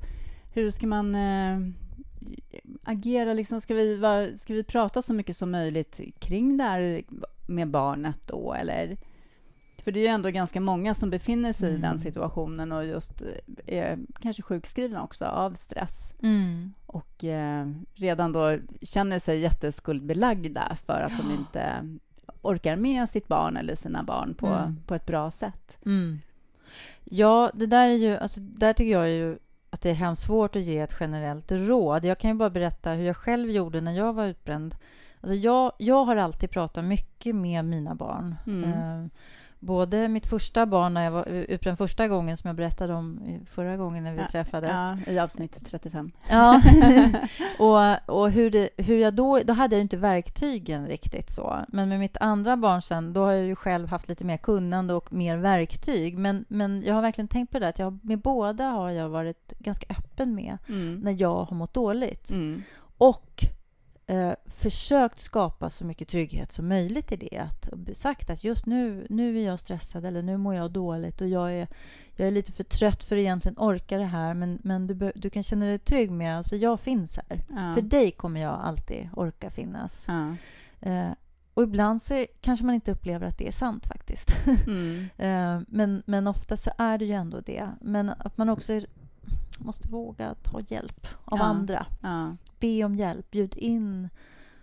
[0.55, 1.59] Hur ska man eh,
[2.83, 3.33] agera?
[3.35, 7.03] Liksom, ska, vi vara, ska vi prata så mycket som möjligt kring det här
[7.47, 8.53] med barnet då?
[8.55, 8.97] Eller?
[9.85, 11.99] För det är ju ändå ganska många som befinner sig i den Mm.
[11.99, 13.23] situationen och just
[13.67, 16.15] eh, är kanske sjukskrivna också av stress
[16.87, 21.37] och eh, redan då känner sig jätteskuldbelagda för att de Ja.
[21.39, 21.89] inte
[22.43, 24.77] orkar med sitt barn eller sina barn på, Mm.
[24.87, 25.79] på ett bra sätt.
[25.87, 26.19] Mm.
[27.05, 29.39] Ja, det där är ju, alltså, där tycker jag ju
[29.71, 32.05] att det är hemskt svårt att ge ett generellt råd.
[32.05, 34.75] Jag kan ju bara berätta hur jag själv gjorde när jag var utbränd.
[35.21, 38.35] Alltså jag, jag har alltid pratat mycket med mina barn.
[38.47, 38.65] Mm.
[38.73, 39.07] Eh,
[39.63, 43.77] både mitt första barn, när jag var utbränd första gången, som jag berättade om förra
[43.77, 44.71] gången när vi Ja, träffades.
[45.07, 46.11] Ja, I avsnitt 35.
[46.31, 46.63] Ja.
[47.59, 49.39] och och hur, det, hur jag då...
[49.45, 51.59] Då hade jag ju inte verktygen riktigt så.
[51.69, 54.95] Men med mitt andra barn sen, då har jag ju själv haft lite mer kunnande
[54.95, 56.19] och mer verktyg.
[56.19, 59.53] Men, men jag har verkligen tänkt på det, att jag, med båda har jag varit
[59.59, 61.01] ganska öppen med Mm.
[61.01, 62.31] när jag har mått dåligt.
[62.31, 62.63] Mm.
[62.99, 63.45] Och
[64.13, 67.39] eh, försökt skapa så mycket trygghet som möjligt i det.
[67.39, 71.29] Att sagt att just nu, nu är jag stressad eller nu mår jag dåligt och
[71.29, 71.69] jag är,
[72.17, 74.35] jag är lite för trött för att egentligen orka det här.
[74.35, 77.45] Men, men du, du kan känna dig trygg med att alltså, jag finns här.
[77.49, 77.75] Ja.
[77.75, 80.05] För dig kommer jag alltid orka finnas.
[80.09, 80.35] Ja.
[80.81, 81.11] Eh,
[81.55, 84.31] och ibland så är, kanske man inte upplever att det är sant faktiskt.
[84.67, 85.09] Mm.
[85.17, 87.69] Eh, men, men ofta så är det ju ändå det.
[87.81, 88.81] Men att man också
[89.65, 91.45] måste våga ta hjälp av Ja.
[91.45, 92.37] andra Ja.
[92.61, 94.09] be om hjälp, bjud in.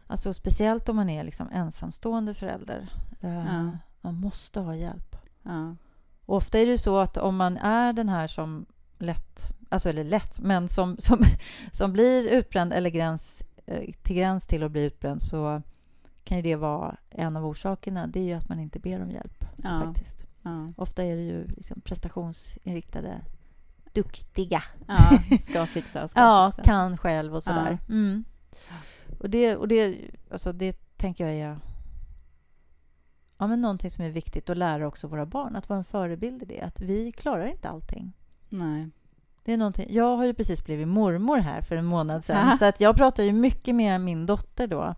[0.07, 2.89] Alltså speciellt om man är liksom ensamstående förälder.
[3.21, 3.71] Eh, Ja.
[4.01, 5.15] Man måste ha hjälp.
[6.25, 8.65] Och ofta är det så att om man är den här som
[8.97, 11.19] lätt, alltså eller lätt, men som, som,
[11.71, 15.61] som blir utbränd eller gräns, eh, till gräns till att bli utbränd så
[16.23, 18.07] kan ju det vara en av orsakerna.
[18.07, 19.45] Det är ju att man inte ber om hjälp.
[19.63, 19.81] Ja.
[19.85, 20.25] faktiskt.
[20.41, 20.73] Ja.
[20.77, 23.21] Ofta är det ju liksom prestationsinriktade,
[23.93, 25.19] duktiga ja.
[25.41, 26.63] Ska fixa, ska ja, fixa.
[26.63, 27.77] kan själv och sådär.
[27.87, 27.93] Ja.
[27.93, 28.23] Mm.
[29.19, 29.97] Och, det, och det,
[30.31, 31.59] alltså det tänker jag är
[33.39, 35.55] ja, men någonting som är viktigt att lära också våra barn.
[35.55, 36.61] Att vara en förebild i det.
[36.61, 38.13] Att vi klarar inte allting.
[38.49, 38.89] Nej.
[39.43, 39.87] Det är någonting.
[39.89, 42.37] Jag har ju precis blivit mormor här för en månad sedan.
[42.37, 42.57] Aha.
[42.59, 44.95] Så att jag pratar ju mycket med min dotter då.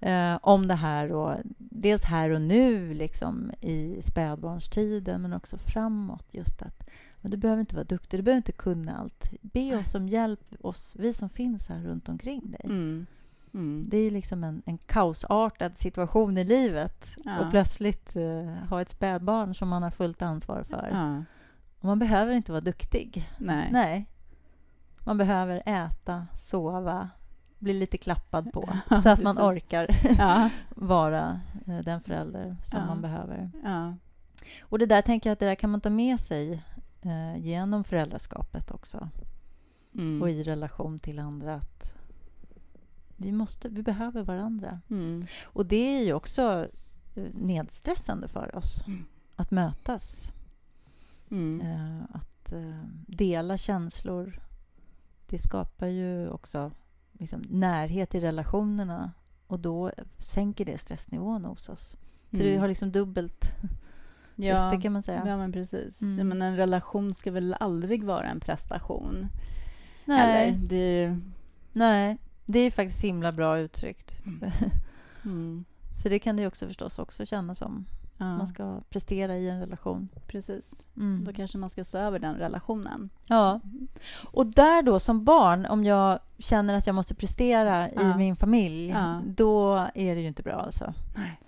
[0.00, 6.26] Eh, om det här och dels här och nu liksom i spädbarnstiden men också framåt.
[6.30, 6.88] Just att
[7.24, 9.30] men du behöver inte vara duktig, du behöver inte kunna allt.
[9.40, 12.60] Be oss om hjälp, oss, vi som finns här runt omkring dig.
[12.64, 13.06] Mm.
[13.54, 13.84] Mm.
[13.88, 17.16] Det är liksom en, en kaosartad situation i livet.
[17.24, 17.38] Ja.
[17.38, 20.88] Och plötsligt uh, ha ett spädbarn som man har fullt ansvar för.
[20.92, 21.24] Ja.
[21.78, 23.28] Och man behöver inte vara duktig.
[23.38, 23.68] Nej.
[23.72, 24.06] Nej.
[25.04, 27.10] Man behöver äta, sova,
[27.64, 28.68] bli lite klappad på
[29.02, 29.86] så att man orkar
[30.68, 33.50] vara uh, den förälder som man behöver.
[34.60, 36.62] Och det där tänker jag att det där kan man ta med sig
[37.06, 39.08] uh, genom föräldraskapet också.
[39.94, 40.22] Mm.
[40.22, 41.54] Och i relation till andra.
[41.54, 41.92] Att
[43.16, 44.80] vi, måste, vi behöver varandra.
[44.90, 45.26] Mm.
[45.42, 46.68] Och det är ju också
[47.14, 49.04] eh, nedstressande för oss mm.
[49.36, 50.32] att mötas.
[51.32, 54.40] Uh, att uh, dela känslor.
[55.26, 56.72] Det skapar ju också
[57.18, 59.12] liksom, närhet i relationerna
[59.46, 61.96] och då sänker det stressnivån hos oss.
[62.30, 62.46] Så mm.
[62.46, 63.44] det har liksom dubbelt
[64.36, 65.22] ja, syfte kan man säga.
[65.26, 66.02] Ja, men precis.
[66.02, 66.18] Mm.
[66.18, 69.28] Ja, men en relation ska väl aldrig vara en prestation?
[70.04, 70.48] Nej.
[70.48, 71.18] Eller, det...
[71.72, 74.18] Nej, det är faktiskt himla bra uttryckt.
[74.26, 74.50] Mm.
[75.24, 75.64] mm.
[76.02, 77.86] För det kan det också förstås också kännas som.
[78.18, 78.36] Ja.
[78.36, 80.08] Man ska prestera i en relation.
[80.26, 80.84] Precis.
[80.96, 81.24] Mm.
[81.24, 83.10] Då kanske man ska se över den relationen.
[83.26, 83.60] Ja.
[84.24, 88.14] Och där då, som barn, om jag känner att jag måste prestera ja.
[88.14, 89.22] i min familj, ja.
[89.26, 90.94] då är det ju inte bra alltså.
[91.16, 91.40] Nej.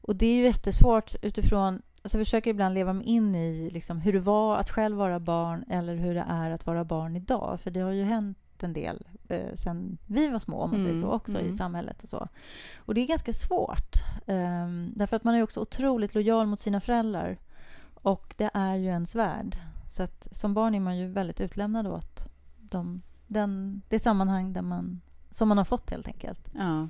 [0.00, 4.00] Och det är ju jättesvårt utifrån Alltså jag försöker ibland leva mig in i liksom
[4.00, 7.60] hur det var att själv vara barn eller hur det är att vara barn idag.
[7.60, 10.90] För det har ju hänt en del eh, sen vi var små, om man mm,
[10.90, 11.50] säger så, mm, också mm.
[11.50, 12.28] i samhället och så.
[12.76, 13.94] Och det är ganska svårt.
[14.26, 17.38] Eh, därför att man är också otroligt lojal mot sina föräldrar.
[17.94, 19.56] Och det är ju ens värld.
[19.90, 22.26] Så att som barn är man ju väldigt utlämnad åt
[22.60, 26.48] de, den, det sammanhang där man, som man har fått, helt enkelt.
[26.54, 26.88] Ja.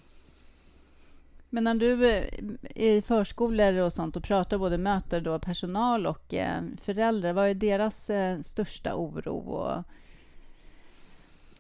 [1.54, 2.30] Men när du är
[2.62, 7.48] eh, i förskolor och sånt och pratar både möter då personal och eh, föräldrar, vad
[7.48, 9.82] är deras eh, största oro och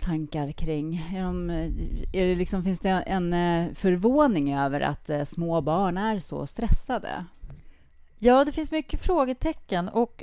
[0.00, 0.96] tankar kring?
[1.14, 1.50] Är, de,
[2.12, 7.24] är det liksom, finns det en förvåning över att små barn är så stressade?
[8.18, 10.22] Ja, det finns mycket frågetecken och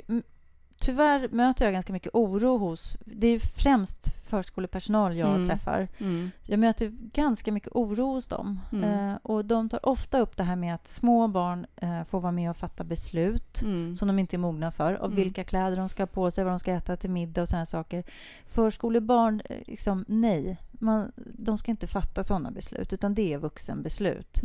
[0.82, 2.96] tyvärr möter jag ganska mycket oro hos...
[3.04, 5.48] Det är främst förskolepersonal jag mm.
[5.48, 5.88] träffar.
[5.98, 6.30] Mm.
[6.46, 8.60] Jag möter ganska mycket oro hos dem.
[8.72, 9.10] Mm.
[9.10, 12.32] Eh, och De tar ofta upp det här med att små barn eh, får vara
[12.32, 13.96] med och fatta beslut mm.
[13.96, 14.94] som de inte är mogna för.
[14.94, 15.16] Av mm.
[15.16, 17.66] vilka kläder de ska ha på sig, vad de ska äta till middag och sådana
[17.66, 18.04] saker.
[18.46, 20.56] Förskolebarn, eh, liksom, nej.
[20.72, 24.40] Man, de ska inte fatta sådana beslut, utan det är vuxenbeslut.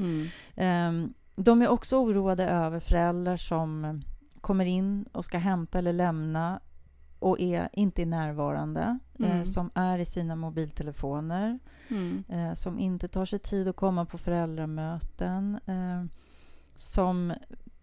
[0.55, 0.91] Eh,
[1.35, 4.01] de är också oroade över föräldrar som
[4.41, 6.59] kommer in och ska hämta eller lämna
[7.19, 9.37] och är inte är närvarande, eh, mm.
[9.37, 12.23] eh, som är i sina mobiltelefoner, mm.
[12.29, 16.03] eh, som inte tar sig tid att komma på föräldramöten, eh,
[16.75, 17.33] som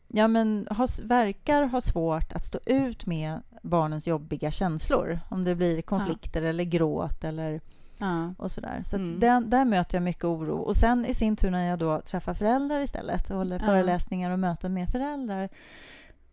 [0.09, 5.21] ja, men har, verkar ha svårt att stå ut med barnens jobbiga känslor.
[5.29, 6.49] Om det blir konflikter ja.
[6.49, 7.61] eller gråt eller
[7.99, 8.35] ja.
[8.39, 8.83] och sådär.
[8.85, 9.21] Så mm.
[9.21, 10.57] den, där möter jag mycket oro.
[10.57, 13.65] Och sen i sin tur när jag då träffar föräldrar istället och håller ja.
[13.65, 15.49] föreläsningar och möten med föräldrar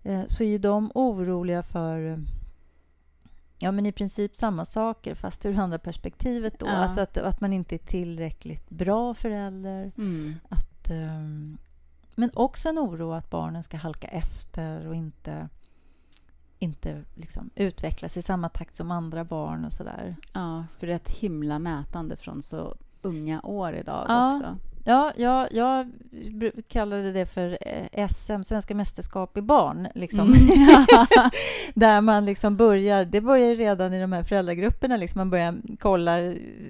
[0.04, 2.24] Eh, så är de oroliga för
[3.62, 6.60] ja, men i princip samma saker, fast ur andra perspektivet.
[6.60, 6.66] Då.
[6.66, 6.72] Ja.
[6.72, 9.92] Alltså att, att man inte är tillräckligt bra förälder.
[9.98, 10.36] Mm.
[10.50, 11.58] Att, um,
[12.16, 15.50] men också en oro att barnen ska halka efter och inte,
[16.60, 19.66] inte liksom utvecklas i samma takt som andra barn.
[19.66, 20.16] och så där.
[20.34, 24.36] Ja, för det är ett himla mätande från så unga år idag ja.
[24.36, 24.58] också.
[24.86, 25.92] Ja, ja, jag
[26.68, 29.88] kallade det för eh, SM, Svenska mästerskap i barn.
[29.96, 30.34] Liksom.
[30.34, 30.48] Mm.
[31.74, 34.98] Där man liksom börjar, det börjar redan i de här föräldragrupperna.
[34.98, 36.18] Liksom man börjar kolla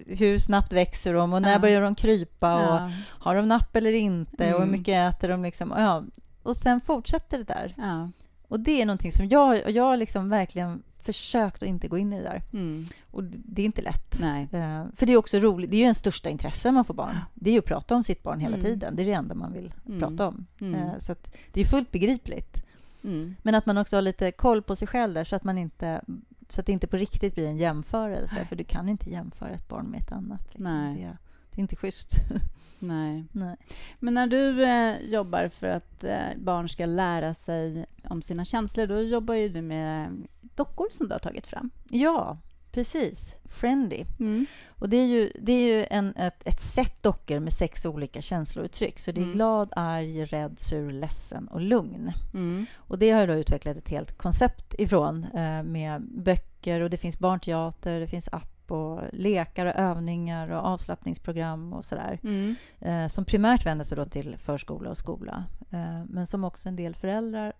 [0.08, 1.60] hur snabbt växer de och när ja.
[1.60, 2.91] börjar de krypa och ja.
[3.08, 4.56] har de napp eller inte mm.
[4.56, 4.80] och hur mm.
[4.80, 5.43] mycket äter de.
[5.43, 5.74] Liksom.
[5.78, 6.04] Ja.
[6.43, 7.74] Och sen fortsätter det där.
[7.78, 8.10] Ja.
[8.47, 12.17] Och det är någonting som jag, jag liksom verkligen försökt att inte gå in i
[12.17, 12.41] det där.
[12.53, 12.85] Mm.
[13.11, 14.19] Och det är inte lätt.
[14.19, 14.43] Nej.
[14.43, 15.71] Uh, för det är också roligt.
[15.71, 17.17] Det är ju en största intresse man får barn.
[17.33, 18.65] Det är ju att prata om sitt barn hela mm.
[18.65, 18.95] tiden.
[18.95, 19.99] Det är det enda man vill mm.
[19.99, 20.45] prata om.
[20.61, 21.15] Uh, så
[21.51, 22.63] det är fullt begripligt.
[23.03, 23.35] Mm.
[23.41, 26.01] Men att man också har lite koll på sig själv där så att man inte
[26.49, 28.35] så att det inte på riktigt blir en jämförelse.
[28.35, 28.45] Nej.
[28.45, 30.41] För du kan inte jämföra ett barn med ett annat.
[30.43, 30.63] Liksom.
[30.63, 30.95] Nej.
[30.95, 31.17] Det,
[31.51, 32.15] det är inte schysst.
[32.79, 33.23] Nej.
[33.31, 33.55] Nej.
[33.99, 38.87] Men när du eh, jobbar för att eh, barn ska lära sig om sina känslor,
[38.87, 41.69] då jobbar ju du med dockor som du har tagit fram.
[41.89, 42.37] Ja,
[42.71, 43.35] precis.
[43.45, 44.05] Friendly.
[44.19, 44.45] Mm.
[44.69, 48.21] Och det är ju, det är ju en, ett, ett set dockor med sex olika
[48.21, 48.99] känslouttryck.
[48.99, 49.33] Så det är mm.
[49.33, 52.11] glad, arg, rädd, sur, ledsen och lugn.
[52.33, 52.65] Mm.
[52.75, 56.97] Och det har jag då utvecklat ett helt koncept ifrån eh, med böcker och det
[56.97, 62.19] finns barnteater, det finns app och lekar och övningar och avslappningsprogram och sådär.
[62.23, 62.55] Mm.
[62.79, 65.43] Eh, som primärt vänder sig då till förskola och skola.
[65.71, 67.53] Eh, men som också en del föräldrar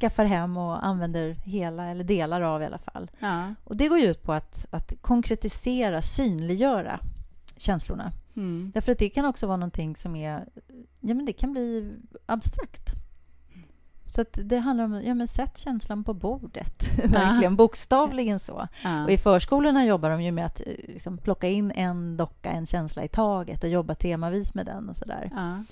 [0.00, 3.10] skaffar hem och använder hela eller delar av i alla fall.
[3.18, 3.54] Ja.
[3.64, 7.00] Och Det går ut på att, att konkretisera, synliggöra
[7.56, 8.12] känslorna.
[8.36, 8.70] Mm.
[8.74, 10.48] Därför att det kan också vara någonting som är...
[11.00, 11.94] Ja, men det kan bli
[12.26, 13.03] abstrakt.
[14.14, 16.98] Så det handlar om ja, men sätt känslan på bordet.
[17.04, 18.68] Verkligen, bokstavligen så.
[18.82, 19.04] Ja.
[19.04, 22.66] Och I förskolorna jobbar de ju med att eh, liksom, plocka in en docka, en
[22.66, 24.88] känsla i taget och jobba temavis med den.
[24.88, 25.30] och så där.
[25.34, 25.64] Ja.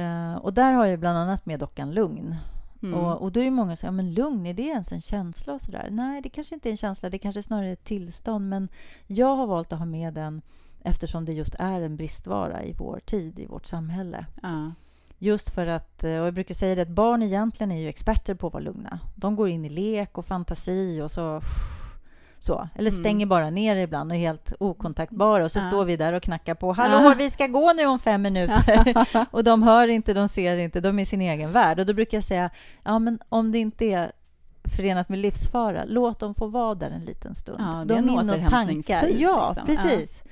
[0.00, 2.36] Uh, och där har jag bland annat med dockan Lugn.
[2.82, 2.94] Mm.
[2.94, 5.54] Och, och då är det många som säger, men lugn, är det ens en känsla?
[5.54, 5.88] och så där?
[5.90, 8.48] Nej, det kanske inte är en känsla, det kanske snarare är ett tillstånd.
[8.48, 8.68] Men
[9.06, 10.42] jag har valt att ha med den
[10.82, 14.26] eftersom det just är en bristvara i vår tid, i vårt samhälle.
[14.42, 14.72] Ja.
[15.18, 18.46] Just för att, och jag brukar säga det, att barn egentligen är ju experter på
[18.46, 18.98] att vara lugna.
[19.14, 21.40] De går in i lek och fantasi och så...
[22.38, 22.68] så.
[22.74, 23.00] Eller mm.
[23.00, 23.28] stänger mm.
[23.28, 25.44] bara ner ibland och är helt okontaktbara.
[25.44, 25.68] Och så ja.
[25.68, 26.72] står vi där och knackar på.
[26.72, 27.14] Hallå, ja.
[27.18, 29.06] vi ska gå nu om fem minuter.
[29.30, 31.80] och de hör inte, de ser inte, de är i sin egen värld.
[31.80, 32.50] Och då brukar jag säga,
[32.82, 34.12] ja men om det inte är
[34.76, 37.60] förenat med livsfara, låt dem få vara där en liten stund.
[37.60, 39.16] Ja, det är de en återhämtningstid.
[39.20, 39.66] Ja, liksom.
[39.66, 40.22] precis.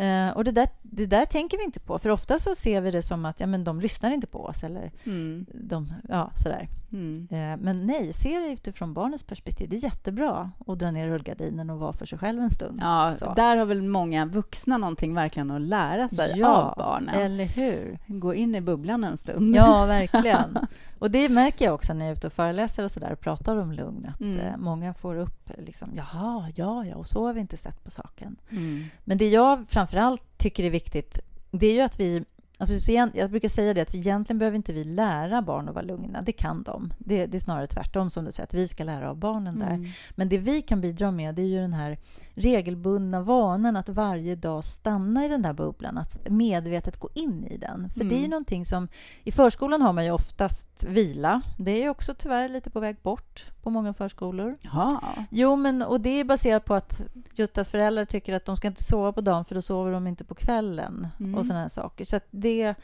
[0.00, 2.90] Uh, och det där, det där tänker vi inte på, för ofta så ser vi
[2.90, 4.64] det som att ja, men de lyssnar inte på oss.
[4.64, 5.46] Eller mm.
[5.54, 6.68] de, ja, sådär.
[6.92, 7.28] Mm.
[7.32, 9.68] Uh, men nej, se det utifrån barnets perspektiv.
[9.68, 12.78] Det är jättebra att dra ner rullgardinen och vara för sig själv en stund.
[12.82, 13.32] Ja, så.
[13.34, 17.14] där har väl många vuxna någonting verkligen att lära sig ja, av barnen.
[17.14, 17.98] eller hur?
[18.06, 19.56] Gå in i bubblan en stund.
[19.56, 20.58] Ja, verkligen.
[21.00, 23.20] Och det märker jag också när jag är ute och föreläser och, så där, och
[23.20, 24.06] pratar om lugn.
[24.14, 24.38] Att mm.
[24.38, 27.90] eh, många får upp liksom, jaha, ja, ja, och så har vi inte sett på
[27.90, 28.36] saken.
[28.50, 28.84] Mm.
[29.04, 31.18] Men det jag framför allt tycker är viktigt,
[31.50, 32.24] det är ju att vi
[32.60, 35.84] Alltså, jag brukar säga det att vi egentligen behöver inte vi lära barn att vara
[35.84, 36.22] lugna.
[36.22, 36.92] Det kan de.
[36.98, 39.70] Det, det är snarare tvärtom, som du säger, att vi ska lära av barnen där.
[39.70, 39.90] Mm.
[40.10, 41.98] Men det vi kan bidra med, det är ju den här
[42.40, 47.56] regelbundna vanan att varje dag stanna i den där bubblan, att medvetet gå in i
[47.56, 47.90] den.
[47.90, 48.08] För mm.
[48.08, 48.30] det är ju mm.
[48.30, 48.88] någonting som...
[49.24, 51.42] I förskolan har man ju oftast vila.
[51.58, 54.58] Det är också tyvärr lite på väg bort på många förskolor.
[54.60, 55.00] Ja.
[55.30, 57.02] Jo, men och det är baserat på att
[57.34, 60.06] just att föräldrar tycker att de ska inte sova på dagen för då sover de
[60.06, 61.34] inte på kvällen mm.
[61.34, 62.04] och sådana saker.
[62.04, 62.74] Så det,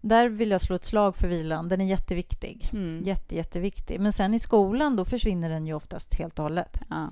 [0.00, 1.68] där vill jag slå ett slag för vilan.
[1.68, 2.70] Den är jätteviktig.
[2.72, 3.02] Mm.
[3.04, 4.00] Jätte, jätteviktig.
[4.00, 6.80] Men sen i skolan då försvinner den ju oftast helt och hållet.
[6.90, 7.08] Ja.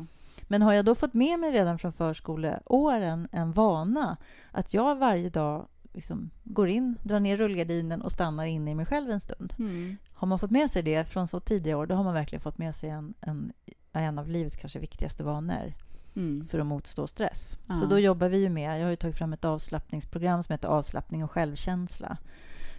[0.52, 4.16] Men har jag då fått med mig redan från förskoleåren en vana
[4.50, 8.86] att jag varje dag liksom går in, drar ner rullgardinen och stannar inne i mig
[8.86, 9.54] själv en stund.
[9.58, 9.96] Mm.
[10.12, 12.58] Har man fått med sig det från så tidiga år, då har man verkligen fått
[12.58, 13.52] med sig en, en,
[13.92, 15.74] en av livets kanske viktigaste vanor
[16.16, 16.46] mm.
[16.48, 17.58] för att motstå stress.
[17.66, 17.74] Ja.
[17.74, 21.24] Så då jobbar vi ju med, jag har tagit fram ett avslappningsprogram som heter Avslappning
[21.24, 22.16] och självkänsla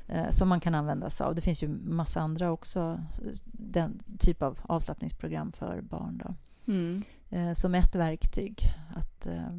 [0.07, 1.36] eh, som man kan använda sig av.
[1.36, 2.99] Det finns ju massa andra också,
[3.45, 6.21] den typ av avslappningsprogram för barn.
[6.25, 6.36] Då.
[6.67, 7.03] Mm.
[7.33, 8.63] Eh, som ett verktyg.
[8.95, 9.57] Att eh,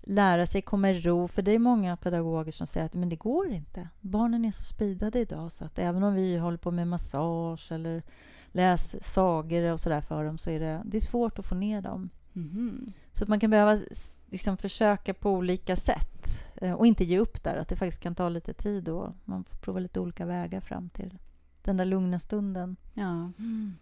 [0.00, 1.28] lära sig komma i ro.
[1.28, 3.88] För det är många pedagoger som säger att men det går inte.
[4.00, 8.02] Barnen är så speedade idag så att även om vi håller på med massage eller
[8.46, 11.82] läser sagor och sådär för dem så är det, det är svårt att få ner
[11.82, 12.10] dem.
[12.34, 12.92] Mm.
[13.12, 13.80] Så att man kan behöva
[14.26, 17.56] liksom försöka på olika sätt eh, och inte ge upp där.
[17.56, 20.88] Att det faktiskt kan ta lite tid och man får prova lite olika vägar fram
[20.88, 21.18] till
[21.62, 22.76] den där lugna stunden.
[22.94, 23.10] Ja.
[23.38, 23.74] Mm.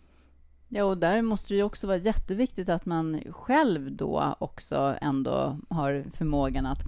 [0.73, 6.05] Ja, och där måste det också vara jätteviktigt att man själv då också ändå har
[6.17, 6.83] förmågan att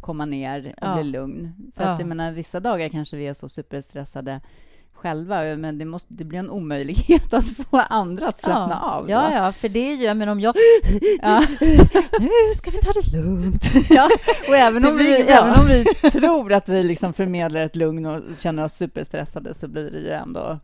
[0.00, 0.94] komma ner och ja.
[0.94, 1.52] bli lugn.
[1.76, 1.90] För ja.
[1.90, 4.40] att jag menar, vissa dagar kanske vi är så superstressade
[4.92, 8.90] själva, men det, måste, det blir en omöjlighet att få andra att slappna ja.
[8.90, 9.06] av.
[9.06, 9.12] Då.
[9.12, 10.54] Ja, ja, för det är ju, men om jag...
[11.22, 11.42] Ja.
[12.20, 13.62] nu ska vi ta det lugnt.
[13.90, 14.10] Ja,
[14.48, 18.20] och även om, vi, även om vi tror att vi liksom förmedlar ett lugn och
[18.38, 20.58] känner oss superstressade så blir det ju ändå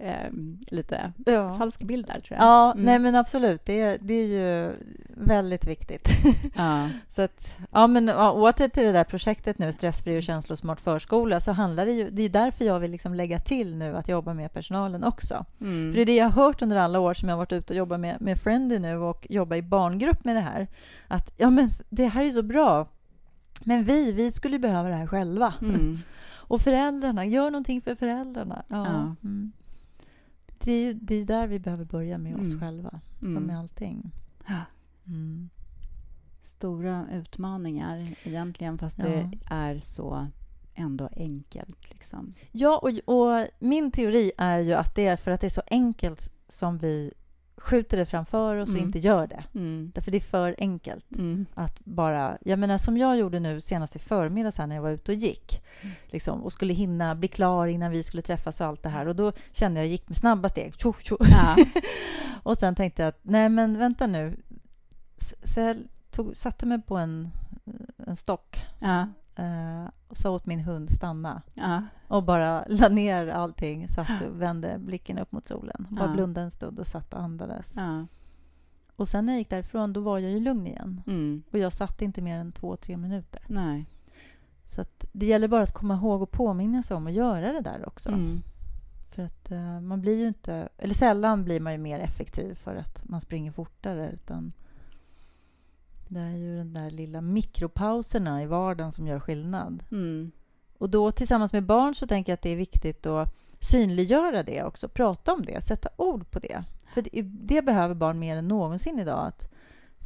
[0.00, 0.30] eh,
[0.66, 1.54] lite ja.
[1.54, 2.46] falsk bild där, tror jag.
[2.46, 2.84] Ja, mm.
[2.84, 3.66] nej men absolut.
[3.66, 4.72] Det är, det är ju
[5.08, 6.08] väldigt viktigt.
[6.54, 6.88] Ja.
[7.08, 11.40] så att, ja, men ja, åter till det där projektet nu, Stressfri och känslosmart förskola,
[11.40, 12.10] så handlar det ju...
[12.10, 15.44] Det är därför jag vill liksom lägga till nu att jobba med personalen också.
[15.60, 15.92] Mm.
[15.92, 17.72] För det är det jag har hört under alla år som jag har varit ute
[17.72, 20.66] och jobbat med, med Friendly nu och jobba i barngrupp med det här.
[21.08, 22.88] Att ja, men det här är så bra.
[23.60, 25.54] Men vi, vi skulle behöva det här själva.
[25.62, 25.98] Mm.
[26.50, 28.62] Och föräldrarna, gör någonting för föräldrarna.
[28.68, 28.86] Ja.
[28.86, 29.14] ja.
[29.24, 29.52] Mm
[30.64, 32.60] det är ju det är där vi behöver börja med oss mm.
[32.60, 33.42] själva, som mm.
[33.42, 34.12] med allting.
[35.06, 35.48] Mm.
[36.40, 39.04] Stora utmaningar egentligen, fast ja.
[39.04, 40.28] det är så
[40.74, 41.90] ändå enkelt.
[41.90, 42.34] Liksom.
[42.52, 45.62] Ja, och, och, min teori är ju att det är för att det är så
[45.66, 47.12] enkelt som vi
[47.60, 48.80] skjuter det framför oss mm.
[48.80, 49.44] och inte gör det.
[49.54, 49.92] Mm.
[49.94, 51.46] Därför det är för enkelt mm.
[51.54, 52.38] att bara...
[52.40, 55.18] Jag menar, som jag gjorde nu senast i förmiddags här när jag var ute och
[55.18, 55.94] gick mm.
[56.06, 59.08] liksom, och skulle hinna bli klar innan vi skulle träffas och allt det här.
[59.08, 60.74] Och då kände jag jag gick med snabba steg.
[60.76, 61.16] Tjo, tjo.
[61.20, 61.56] Ja.
[62.42, 64.36] och sen tänkte jag att nej, men vänta nu.
[65.44, 65.76] Så jag
[66.10, 67.30] tog, satte mig på en,
[68.06, 69.08] en stock ja.
[69.38, 71.42] Uh, och sa åt min hund stanna.
[71.54, 71.82] Ja.
[72.10, 75.86] Och bara la ner allting, satt och vände blicken upp mot solen.
[75.90, 76.12] Bara ja.
[76.12, 77.74] blundade en stund och satt och andades.
[77.76, 78.06] Ja.
[78.96, 81.02] Och sen när jag gick därifrån, då var jag ju lugn igen.
[81.06, 81.42] Mm.
[81.50, 83.42] Och jag satt inte mer än två, tre minuter.
[83.46, 83.86] Nej.
[84.66, 87.88] Så det gäller bara att komma ihåg och påminna sig om att göra det där
[87.88, 88.08] också.
[88.08, 88.40] Mm.
[89.10, 90.68] För att eh, man blir ju inte...
[90.78, 94.10] Eller sällan blir man ju mer effektiv för att man springer fortare.
[94.12, 94.52] Utan
[96.08, 99.82] det är ju den där lilla mikropauserna i vardagen som gör skillnad.
[99.90, 100.30] Mm.
[100.80, 104.62] Och då tillsammans med barn så tänker jag att det är viktigt att synliggöra det
[104.64, 104.88] också.
[104.88, 106.64] Prata om det, sätta ord på det.
[106.94, 109.26] För det, det behöver barn mer än någonsin idag.
[109.26, 109.52] Att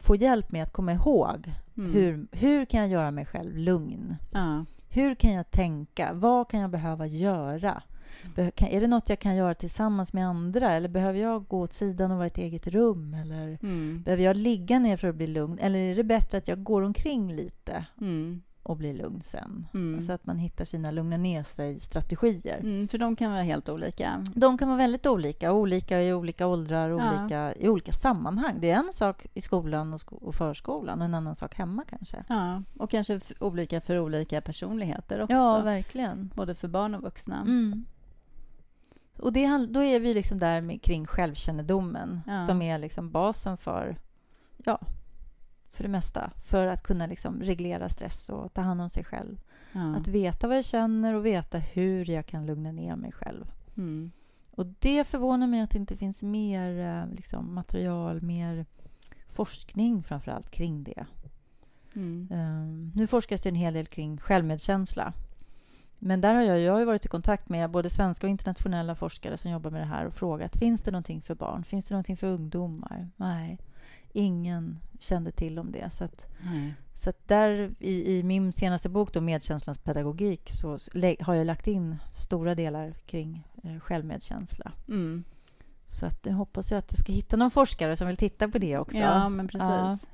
[0.02, 1.52] få hjälp med att komma ihåg.
[1.76, 1.92] Mm.
[1.92, 4.16] Hur, hur kan jag göra mig själv lugn?
[4.32, 4.64] Ja.
[4.90, 6.12] Hur kan jag tänka?
[6.12, 7.82] Vad kan jag behöva göra?
[8.34, 10.72] Be- kan, är det något jag kan göra tillsammans med andra?
[10.72, 13.14] Eller behöver jag gå åt sidan och vara i ett eget rum?
[13.14, 14.02] Eller Mm.
[14.04, 15.58] behöver jag ligga ner för att bli lugn?
[15.58, 18.42] Eller är det bättre att jag går omkring lite Mm.
[18.64, 19.66] Och blir lugn sen?
[19.74, 20.00] Mm.
[20.02, 22.58] Så att man hittar sina lugna ner sig-strategier.
[22.58, 24.24] Mm, för de kan vara helt olika.
[24.34, 27.20] De kan vara väldigt olika, olika i olika åldrar, Ja.
[27.20, 28.54] olika i olika sammanhang.
[28.60, 31.84] Det är en sak i skolan och, sko- och förskolan och en annan sak hemma
[31.88, 32.24] kanske.
[32.28, 35.34] Ja, och kanske olika för olika personligheter också.
[35.36, 36.30] Ja, verkligen.
[36.34, 37.40] Både för barn och vuxna.
[37.40, 37.84] Mm.
[39.18, 42.46] Och det, då är vi liksom där med, kring självkännedomen Ja.
[42.46, 43.96] som är liksom basen för,
[44.64, 44.78] ja,
[45.74, 46.30] för det mesta.
[46.44, 49.40] För att kunna liksom reglera stress och ta hand om sig själv.
[49.72, 49.96] Ja.
[49.96, 53.50] Att veta vad jag känner och veta hur jag kan lugna ner mig själv.
[53.76, 54.10] Mm.
[54.50, 58.66] Och det förvånar mig att det inte finns mer eh, liksom, material, mer
[59.28, 61.06] forskning framför allt kring det.
[61.94, 62.28] Mm.
[62.30, 65.12] Um, nu forskas det en hel del kring självmedkänsla.
[65.98, 69.36] Men där har jag, jag har varit i kontakt med både svenska och internationella forskare
[69.36, 71.64] som jobbar med det här och frågat finns det någonting för barn?
[71.64, 73.08] Finns det någonting för ungdomar?
[73.16, 73.58] Nej,
[74.12, 75.90] ingen kände till om det.
[75.90, 76.74] Så att, Nej.
[76.94, 80.78] så att där i, i min senaste bok då, Medkänslans pedagogik så
[81.20, 84.72] har jag lagt in stora delar kring eh, självmedkänsla.
[84.88, 85.24] Mm.
[85.86, 88.58] Så att jag hoppas jag att jag ska hitta någon forskare som vill titta på
[88.58, 88.98] det också.
[88.98, 90.08] Ja, men precis.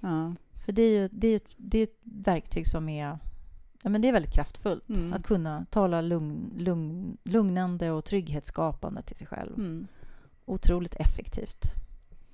[0.00, 0.34] Ja.
[0.64, 3.18] För det är ju det är, ett- det är ett verktyg som är,
[3.82, 4.88] ja, men det är väldigt kraftfullt.
[4.88, 5.12] Mm.
[5.12, 9.54] Att kunna tala lugn, lugn, lugnande och trygghetsskapande till sig själv.
[9.58, 9.86] Mm.
[10.44, 11.64] Otroligt effektivt.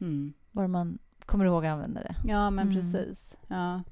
[0.01, 0.33] Mm.
[0.57, 2.14] Bara man kommer ihåg att använda det.
[2.24, 2.76] Ja, men Mm.
[2.76, 3.38] precis.
[3.48, 3.82] Ja.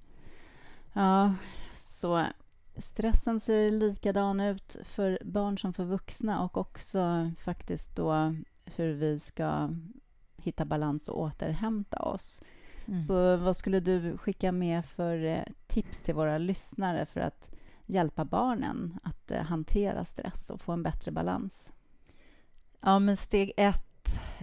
[0.92, 1.34] ja,
[1.74, 2.24] så
[2.76, 8.34] stressen ser likadan ut för barn som för vuxna och också faktiskt då
[8.64, 9.70] hur vi ska
[10.36, 12.42] hitta balans och återhämta oss.
[12.86, 13.00] Mm.
[13.00, 17.50] Så vad skulle du skicka med för eh, tips till våra lyssnare för att
[17.86, 21.72] hjälpa barnen att eh, hantera stress och få en bättre balans?
[22.80, 23.86] Ja, men steg ett,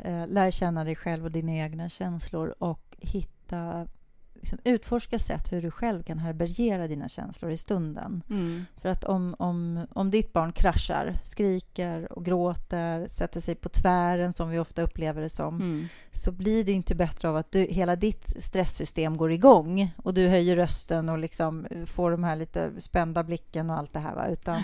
[0.04, 3.88] eh, lär känna dig själv och dina egna känslor och hitta,
[4.34, 8.24] liksom, utforska sätt hur du själv kan härbärgera dina känslor i stunden.
[8.30, 8.66] Mm.
[8.78, 14.34] För att om, om, om ditt barn kraschar, skriker och gråter, sätter sig på tvären
[14.34, 15.86] som vi ofta upplever det som, Mm.
[16.12, 20.28] så blir det inte bättre av att du, hela ditt stresssystem går igång och du
[20.28, 24.16] höjer rösten och liksom får de här lite spända blicken och allt det här.
[24.16, 24.28] Va?
[24.28, 24.62] Utan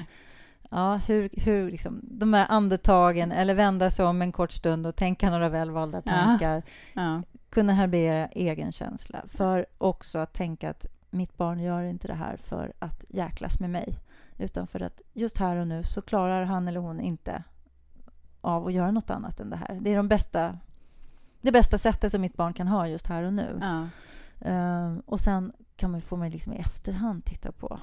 [0.70, 4.96] ja, hur, hur liksom, de här andetagen eller vända sig om en kort stund och
[4.96, 6.12] tänka några välvalda Ja.
[6.12, 6.64] tankar.
[6.94, 7.22] Ja.
[7.50, 9.24] Kunna härbärgera egen känsla.
[9.28, 13.70] För också att tänka att mitt barn gör inte det här för att jäklas med
[13.70, 14.00] mig.
[14.38, 17.44] Utan för att just här och nu så klarar han eller hon inte
[18.42, 19.78] av att göra något annat än det här.
[19.82, 20.58] Det är de bästa,
[21.42, 23.60] det bästa sättet som mitt barn kan ha just här och nu.
[23.62, 23.88] Ja.
[24.42, 27.80] Ehm, och sen kan man, får man liksom i efterhand titta på,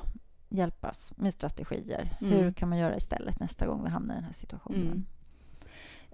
[0.56, 2.16] hjälpas med strategier.
[2.20, 2.32] Mm.
[2.32, 4.82] Hur kan man göra istället nästa gång vi hamnar i den här situationen?
[4.82, 5.04] Mm.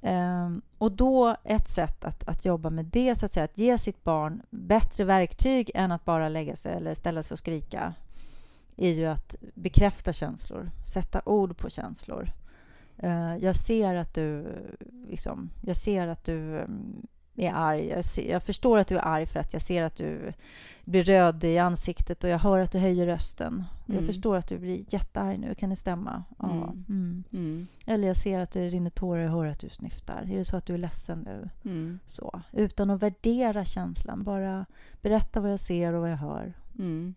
[0.03, 3.79] Ehm, och då ett sätt att, att jobba med det, så att säga, att ge
[3.79, 7.95] sitt barn bättre verktyg än att bara lägga sig eller ställa sig och skrika,
[8.77, 12.33] är ju att bekräfta känslor, sätta ord på känslor.
[12.97, 14.57] Eh, jag ser att du,
[15.09, 17.07] liksom, jag ser att du mm,
[17.37, 17.87] är arg.
[17.89, 20.33] Jag, ser, jag förstår att du är arg för att jag ser att du
[20.85, 23.65] blir röd i ansiktet och jag hör att du höjer rösten.
[23.87, 24.07] Jag Mm.
[24.07, 25.55] förstår att du blir jättearg nu.
[25.55, 26.25] Kan det stämma?
[26.39, 26.51] Ja.
[26.51, 26.85] Mm.
[26.89, 27.25] Mm.
[27.33, 27.67] Mm.
[27.87, 30.23] Eller jag ser att det rinner tårar och hör att du snyftar.
[30.33, 31.49] Är det så att du är ledsen nu?
[31.71, 31.99] Mm.
[32.07, 32.41] Så.
[32.53, 34.25] Utan att värdera känslan.
[34.25, 34.67] Bara
[35.03, 36.53] berätta vad jag ser och vad jag hör.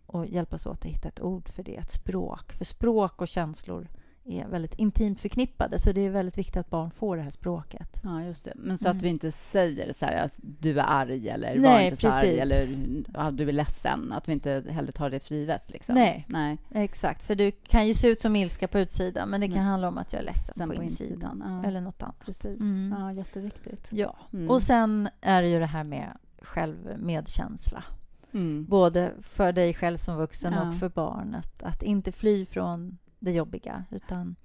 [0.06, 1.76] Och hjälpas åt att hitta ett ord för det.
[1.76, 2.52] Ett språk.
[2.52, 3.88] För språk och känslor
[4.26, 5.78] är väldigt intimt förknippade.
[5.78, 8.00] Så det är väldigt viktigt att barn får det här språket.
[8.02, 8.52] Ja, just det.
[8.56, 8.96] Men så Mm.
[8.96, 12.08] att vi inte säger så här att du är arg eller var Nej, inte så
[12.08, 12.68] arg eller
[13.14, 14.12] ja, du är ledsen.
[14.12, 15.70] Att vi inte heller tar det för givet.
[15.70, 15.94] Liksom.
[15.94, 16.24] Nej.
[16.28, 16.58] Nej.
[16.70, 17.22] Exakt.
[17.22, 19.28] För du kan ju se ut som ilska på utsidan.
[19.28, 19.66] Men det kan Mm.
[19.66, 21.12] handla om att jag är ledsen Sen på, på insidan.
[21.12, 21.68] insidan, ja.
[21.68, 22.18] Eller något annat.
[22.24, 22.60] Precis.
[22.60, 22.94] Mm.
[23.00, 23.88] Ja, jätteviktigt.
[23.92, 24.16] Ja.
[24.32, 24.50] Mm.
[24.50, 26.08] Och sen är det ju det här med
[26.42, 27.84] självmedkänsla.
[28.32, 28.64] Mm.
[28.64, 30.68] Både för dig själv som vuxen Ja.
[30.68, 31.34] och för barn.
[31.34, 34.36] Att, att inte fly från det jobbiga, utan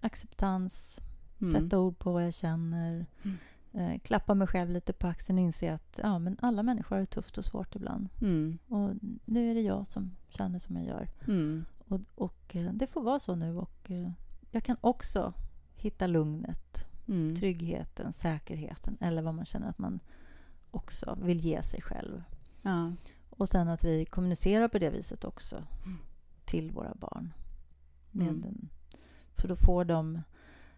[0.00, 1.00] acceptans,
[1.40, 1.52] Mm.
[1.52, 3.06] sätta ord på vad jag känner.
[3.24, 3.36] Mm.
[3.72, 7.00] Eh, klappa mig själv lite på axeln och inse att ja, men alla människor har
[7.00, 8.08] det tufft och svårt ibland.
[8.20, 8.58] Mm.
[8.68, 8.90] Och
[9.24, 11.08] nu är det jag som känner som jag gör.
[11.26, 11.64] Mm.
[11.88, 13.56] och, och eh, det får vara så nu.
[13.56, 14.10] Och eh,
[14.50, 15.32] jag kan också
[15.76, 17.36] hitta lugnet, Mm.
[17.36, 20.00] tryggheten, säkerheten eller vad man känner att man
[20.70, 22.22] också vill ge sig själv.
[22.62, 22.92] Ja.
[23.30, 25.98] Och sen att vi kommunicerar på det viset också Mm.
[26.44, 27.32] till våra barn.
[28.10, 28.42] Med Mm.
[28.44, 28.68] en,
[29.36, 30.22] för då får de...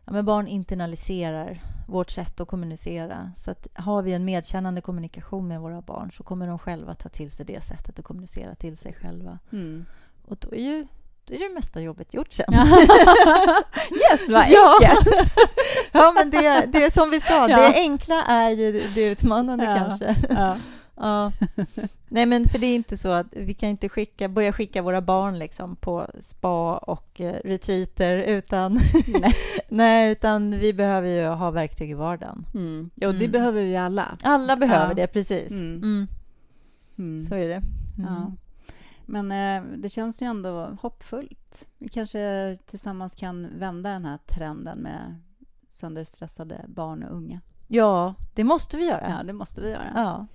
[0.04, 3.32] Ja, men barn internaliserar vårt sätt att kommunicera.
[3.36, 7.08] Så att har vi en medkännande kommunikation med våra barn så kommer de själva ta
[7.08, 9.38] till sig det sättet att kommunicera till sig själva.
[9.52, 9.84] Mm.
[10.26, 10.86] Och då är ju
[11.24, 12.54] då är det mesta jobbet gjort sen.
[12.54, 14.78] yes, vad Ja.
[14.80, 15.32] enkelt!
[15.92, 17.56] ja, men det, det är som vi sa, Ja.
[17.56, 19.76] det enkla är ju det utmanande Ja.
[19.76, 20.16] kanske.
[21.00, 21.32] Ja.
[22.08, 25.00] Nej, men för det är inte så att vi kan inte skicka, börja skicka våra
[25.00, 28.80] barn liksom på spa och eh, retreater utan,
[29.20, 29.34] Nej.
[29.68, 32.46] nej, utan vi behöver ju ha verktyg i vardagen.
[32.54, 32.90] Mm.
[32.94, 33.30] Jo, det Mm.
[33.30, 34.16] behöver vi alla.
[34.22, 34.94] Alla behöver Ja.
[34.94, 35.50] det, precis.
[35.50, 35.74] Mm.
[35.76, 36.06] Mm.
[36.98, 37.22] Mm.
[37.24, 37.62] Så är det.
[37.98, 38.12] Mm.
[38.14, 38.32] Ja.
[39.06, 41.66] Men eh, det känns ju ändå hoppfullt.
[41.78, 45.20] Vi kanske tillsammans kan vända den här trenden med
[45.68, 47.40] sönderstressade barn och unga.
[47.68, 49.14] ja, det måste vi göra.
[49.18, 49.92] Ja, det måste vi göra.
[49.94, 50.26] Ja.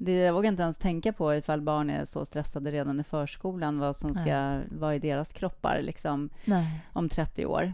[0.00, 3.78] Det, jag vågar inte ens tänka på ifall barn är så stressade redan i förskolan,
[3.78, 6.80] vad som ska vara i deras kroppar liksom, Nej.
[6.92, 7.72] om 30 år.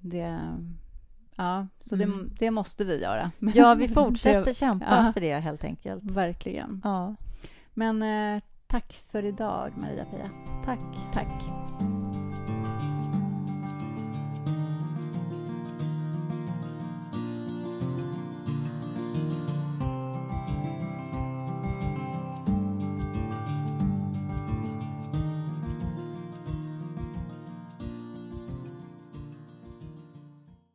[0.00, 0.38] Det,
[1.36, 2.10] ja, så Mm.
[2.28, 3.30] det, det måste vi göra.
[3.54, 5.12] Ja, vi fortsätter Det- kämpa ja.
[5.12, 6.02] för det helt enkelt.
[6.04, 6.80] Verkligen.
[6.84, 7.14] Ja,
[7.74, 10.30] Men eh, tack för idag, Maria-Pia.
[10.64, 10.80] tack.
[11.14, 11.32] Tack.